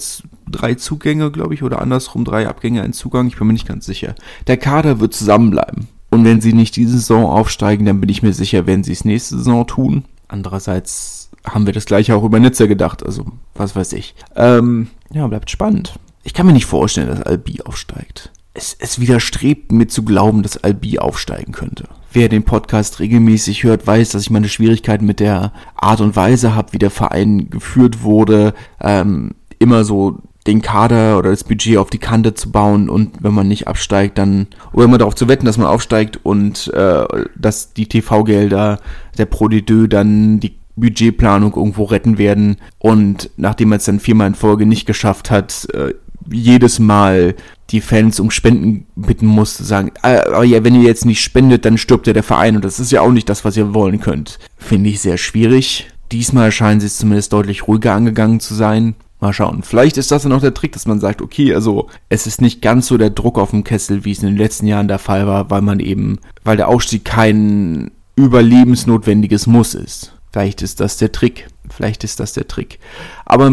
drei 0.50 0.76
Zugänge, 0.76 1.32
glaube 1.32 1.54
ich, 1.54 1.64
oder 1.64 1.82
andersrum, 1.82 2.26
drei 2.26 2.48
Abgänge, 2.50 2.82
ein 2.84 2.92
Zugang, 2.92 3.28
ich 3.28 3.38
bin 3.38 3.48
mir 3.48 3.54
nicht 3.54 3.68
ganz 3.68 3.86
sicher. 3.86 4.14
Der 4.48 4.58
Kader 4.58 5.00
wird 5.00 5.14
zusammenbleiben. 5.14 5.88
Und 6.10 6.26
wenn 6.26 6.42
sie 6.42 6.52
nicht 6.52 6.76
diese 6.76 6.98
Saison 6.98 7.26
aufsteigen, 7.26 7.86
dann 7.86 8.02
bin 8.02 8.10
ich 8.10 8.24
mir 8.24 8.34
sicher, 8.34 8.68
werden 8.68 8.84
sie 8.84 8.92
es 8.92 9.06
nächste 9.06 9.38
Saison 9.38 9.66
tun. 9.66 10.04
Andererseits 10.28 11.30
haben 11.46 11.66
wir 11.66 11.74
das 11.74 11.86
gleiche 11.86 12.14
auch 12.14 12.26
über 12.26 12.40
Nizza 12.40 12.66
gedacht, 12.66 13.06
also 13.06 13.26
was 13.56 13.74
weiß 13.74 13.94
ich. 13.94 14.16
Ähm, 14.36 14.88
ja, 15.14 15.26
bleibt 15.28 15.50
spannend. 15.50 15.98
Ich 16.28 16.34
kann 16.34 16.46
mir 16.46 16.52
nicht 16.52 16.66
vorstellen, 16.66 17.08
dass 17.08 17.22
Albi 17.22 17.62
aufsteigt. 17.62 18.34
Es, 18.54 18.76
es 18.78 19.00
widerstrebt 19.00 19.72
mir 19.72 19.88
zu 19.88 20.04
glauben, 20.04 20.44
dass 20.44 20.62
Albi 20.62 21.00
aufsteigen 21.00 21.54
könnte. 21.54 21.86
Wer 22.12 22.28
den 22.28 22.44
Podcast 22.44 23.00
regelmäßig 23.00 23.64
hört, 23.64 23.88
weiß, 23.88 24.10
dass 24.10 24.24
ich 24.24 24.30
meine 24.30 24.50
Schwierigkeiten 24.50 25.06
mit 25.06 25.22
der 25.22 25.54
Art 25.78 26.02
und 26.02 26.18
Weise 26.18 26.54
habe, 26.54 26.74
wie 26.74 26.80
der 26.80 26.92
Verein 26.92 27.50
geführt 27.50 28.04
wurde. 28.04 28.54
Ähm, 28.82 29.36
immer 29.58 29.86
so 29.86 30.18
den 30.48 30.62
Kader 30.62 31.18
oder 31.18 31.30
das 31.30 31.46
Budget 31.46 31.78
auf 31.78 31.90
die 31.90 31.98
Kante 31.98 32.34
zu 32.34 32.52
bauen 32.52 32.90
und 32.90 33.24
wenn 33.24 33.34
man 33.34 33.48
nicht 33.48 33.70
absteigt, 33.70 34.18
dann 34.18 34.48
oder 34.74 34.84
immer 34.84 34.98
darauf 34.98 35.16
zu 35.16 35.30
wetten, 35.30 35.46
dass 35.46 35.58
man 35.58 35.68
aufsteigt 35.68 36.20
und 36.24 36.68
äh, 36.74 37.06
dass 37.38 37.72
die 37.72 37.88
TV-Gelder 37.88 38.82
der 39.18 39.26
Pro 39.28 39.46
D2 39.46 39.88
dann 39.88 40.42
die 40.42 40.58
Budgetplanung 40.76 41.54
irgendwo 41.56 41.86
retten 41.86 42.18
werden 42.18 42.58
und 42.80 43.30
nachdem 43.38 43.70
man 43.70 43.78
es 43.78 43.86
dann 43.86 44.00
viermal 44.00 44.28
in 44.28 44.36
Folge 44.36 44.66
nicht 44.66 44.86
geschafft 44.86 45.32
hat, 45.32 45.68
äh, 45.74 45.94
jedes 46.32 46.80
Mal 46.80 47.36
die 47.70 47.82
Fans 47.82 48.20
um 48.20 48.32
Spenden 48.32 48.86
bitten 48.96 49.26
muss, 49.26 49.58
sagen, 49.58 49.92
ah, 50.02 50.22
aber 50.28 50.44
ja, 50.44 50.64
wenn 50.64 50.76
ihr 50.76 50.88
jetzt 50.88 51.06
nicht 51.06 51.22
spendet, 51.22 51.66
dann 51.66 51.78
stirbt 51.78 52.08
ja 52.08 52.14
der 52.14 52.24
Verein 52.24 52.56
und 52.56 52.64
das 52.64 52.80
ist 52.80 52.92
ja 52.92 53.02
auch 53.02 53.12
nicht 53.12 53.28
das, 53.30 53.44
was 53.44 53.58
ihr 53.58 53.74
wollen 53.74 54.00
könnt. 54.00 54.40
Finde 54.58 54.90
ich 54.90 55.02
sehr 55.02 55.18
schwierig. 55.18 55.90
Diesmal 56.12 56.52
scheinen 56.52 56.80
sie 56.80 56.88
es 56.88 56.98
zumindest 56.98 57.34
deutlich 57.34 57.68
ruhiger 57.68 57.94
angegangen 57.94 58.40
zu 58.40 58.54
sein. 58.54 58.96
Mal 59.20 59.34
schauen. 59.34 59.64
Vielleicht 59.64 59.98
ist 59.98 60.12
das 60.12 60.24
dann 60.24 60.32
auch 60.32 60.42
der 60.42 60.54
Trick, 60.54 60.74
dass 60.74 60.86
man 60.86 61.00
sagt, 61.00 61.24
okay, 61.24 61.54
also 61.54 61.88
es 62.08 62.28
ist 62.28 62.40
nicht 62.40 62.62
ganz 62.62 62.88
so 62.88 62.98
der 62.98 63.10
Druck 63.10 63.40
auf 63.40 63.50
dem 63.50 63.64
Kessel, 63.64 64.06
wie 64.06 64.12
es 64.12 64.20
in 64.20 64.28
den 64.28 64.38
letzten 64.38 64.68
Jahren 64.68 64.88
der 64.88 65.00
Fall 65.00 65.26
war, 65.26 65.50
weil 65.50 65.62
man 65.62 65.80
eben, 65.80 66.20
weil 66.44 66.56
der 66.56 66.68
Aufstieg 66.68 67.04
kein 67.04 67.92
überlebensnotwendiges 68.16 69.48
Muss 69.48 69.74
ist. 69.74 70.14
Vielleicht 70.32 70.62
ist 70.62 70.80
das 70.80 70.98
der 70.98 71.12
Trick. 71.12 71.48
Vielleicht 71.70 72.04
ist 72.04 72.20
das 72.20 72.34
der 72.34 72.48
Trick. 72.48 72.80
Aber 73.26 73.52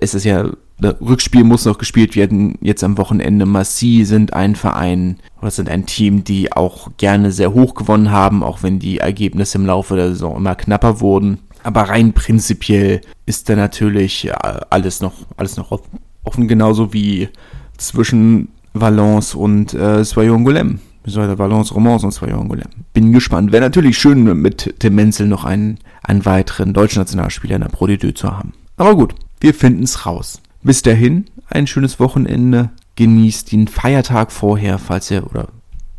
es 0.00 0.14
ist 0.14 0.24
ja, 0.24 0.50
Rückspiel 0.82 1.44
muss 1.44 1.64
noch 1.64 1.78
gespielt 1.78 2.16
werden. 2.16 2.58
Jetzt 2.60 2.84
am 2.84 2.98
Wochenende. 2.98 3.46
Massi 3.46 4.04
sind 4.04 4.32
ein 4.32 4.56
Verein 4.56 5.18
oder 5.40 5.50
sind 5.50 5.68
ein 5.68 5.86
Team, 5.86 6.24
die 6.24 6.52
auch 6.52 6.90
gerne 6.96 7.32
sehr 7.32 7.52
hoch 7.54 7.74
gewonnen 7.74 8.10
haben, 8.10 8.42
auch 8.42 8.62
wenn 8.62 8.78
die 8.78 8.98
Ergebnisse 8.98 9.58
im 9.58 9.66
Laufe 9.66 9.96
der 9.96 10.08
Saison 10.08 10.36
immer 10.36 10.54
knapper 10.54 11.00
wurden. 11.00 11.38
Aber 11.62 11.82
rein 11.82 12.12
prinzipiell 12.12 13.02
ist 13.26 13.48
da 13.48 13.56
natürlich 13.56 14.30
alles 14.70 15.00
noch, 15.00 15.12
alles 15.36 15.56
noch 15.56 15.78
offen, 16.24 16.48
genauso 16.48 16.92
wie 16.92 17.28
zwischen 17.76 18.48
Valence 18.72 19.34
und 19.34 19.74
äh, 19.74 20.04
Soyongolem. 20.04 20.80
beziehungsweise 21.02 21.38
Valence 21.38 21.74
Romans 21.74 22.04
und 22.04 22.14
Angoulême. 22.14 22.68
Bin 22.92 23.12
gespannt. 23.12 23.52
Wäre 23.52 23.64
natürlich 23.64 23.98
schön, 23.98 24.24
mit 24.40 24.74
Tim 24.78 24.94
Menzel 24.94 25.26
noch 25.26 25.44
einen, 25.44 25.78
einen 26.02 26.24
weiteren 26.24 26.72
deutschen 26.72 27.00
Nationalspieler 27.00 27.56
in 27.56 27.62
der 27.62 27.68
Pro 27.68 27.86
D2 27.86 28.14
zu 28.14 28.30
haben. 28.30 28.52
Aber 28.76 28.94
gut, 28.94 29.14
wir 29.40 29.54
finden 29.54 29.82
es 29.82 30.06
raus. 30.06 30.40
Bis 30.62 30.82
dahin, 30.82 31.24
ein 31.48 31.66
schönes 31.66 31.98
Wochenende. 32.00 32.68
Genießt 32.96 33.50
den 33.50 33.66
Feiertag 33.66 34.30
vorher, 34.30 34.78
falls 34.78 35.10
ihr 35.10 35.24
oder 35.24 35.48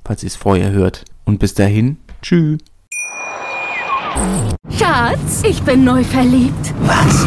falls 0.05 0.21
ihr 0.21 0.27
es 0.27 0.35
vorher 0.35 0.71
hört. 0.71 1.03
Und 1.25 1.39
bis 1.39 1.55
dahin, 1.55 1.97
tschüss. 2.21 2.59
Schatz, 4.69 5.41
ich 5.43 5.63
bin 5.63 5.83
neu 5.83 6.03
verliebt. 6.03 6.75
Was? 6.81 7.25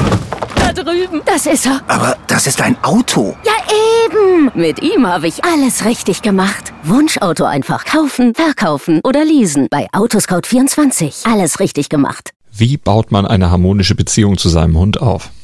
Da 0.54 0.72
drüben. 0.72 1.22
Das 1.26 1.46
ist 1.46 1.66
er. 1.66 1.80
Aber 1.88 2.16
das 2.28 2.46
ist 2.46 2.60
ein 2.62 2.76
Auto. 2.84 3.34
Ja, 3.44 3.52
eben. 4.06 4.52
Mit 4.54 4.80
ihm 4.80 5.04
habe 5.04 5.26
ich 5.26 5.44
alles 5.44 5.84
richtig 5.84 6.22
gemacht. 6.22 6.72
Wunschauto 6.84 7.44
einfach 7.44 7.84
kaufen, 7.84 8.32
verkaufen 8.34 9.00
oder 9.02 9.24
leasen. 9.24 9.66
Bei 9.70 9.88
Autoscout24. 9.90 11.28
Alles 11.28 11.58
richtig 11.58 11.88
gemacht. 11.88 12.30
Wie 12.52 12.76
baut 12.76 13.10
man 13.10 13.26
eine 13.26 13.50
harmonische 13.50 13.96
Beziehung 13.96 14.38
zu 14.38 14.48
seinem 14.48 14.78
Hund 14.78 15.02
auf? 15.02 15.30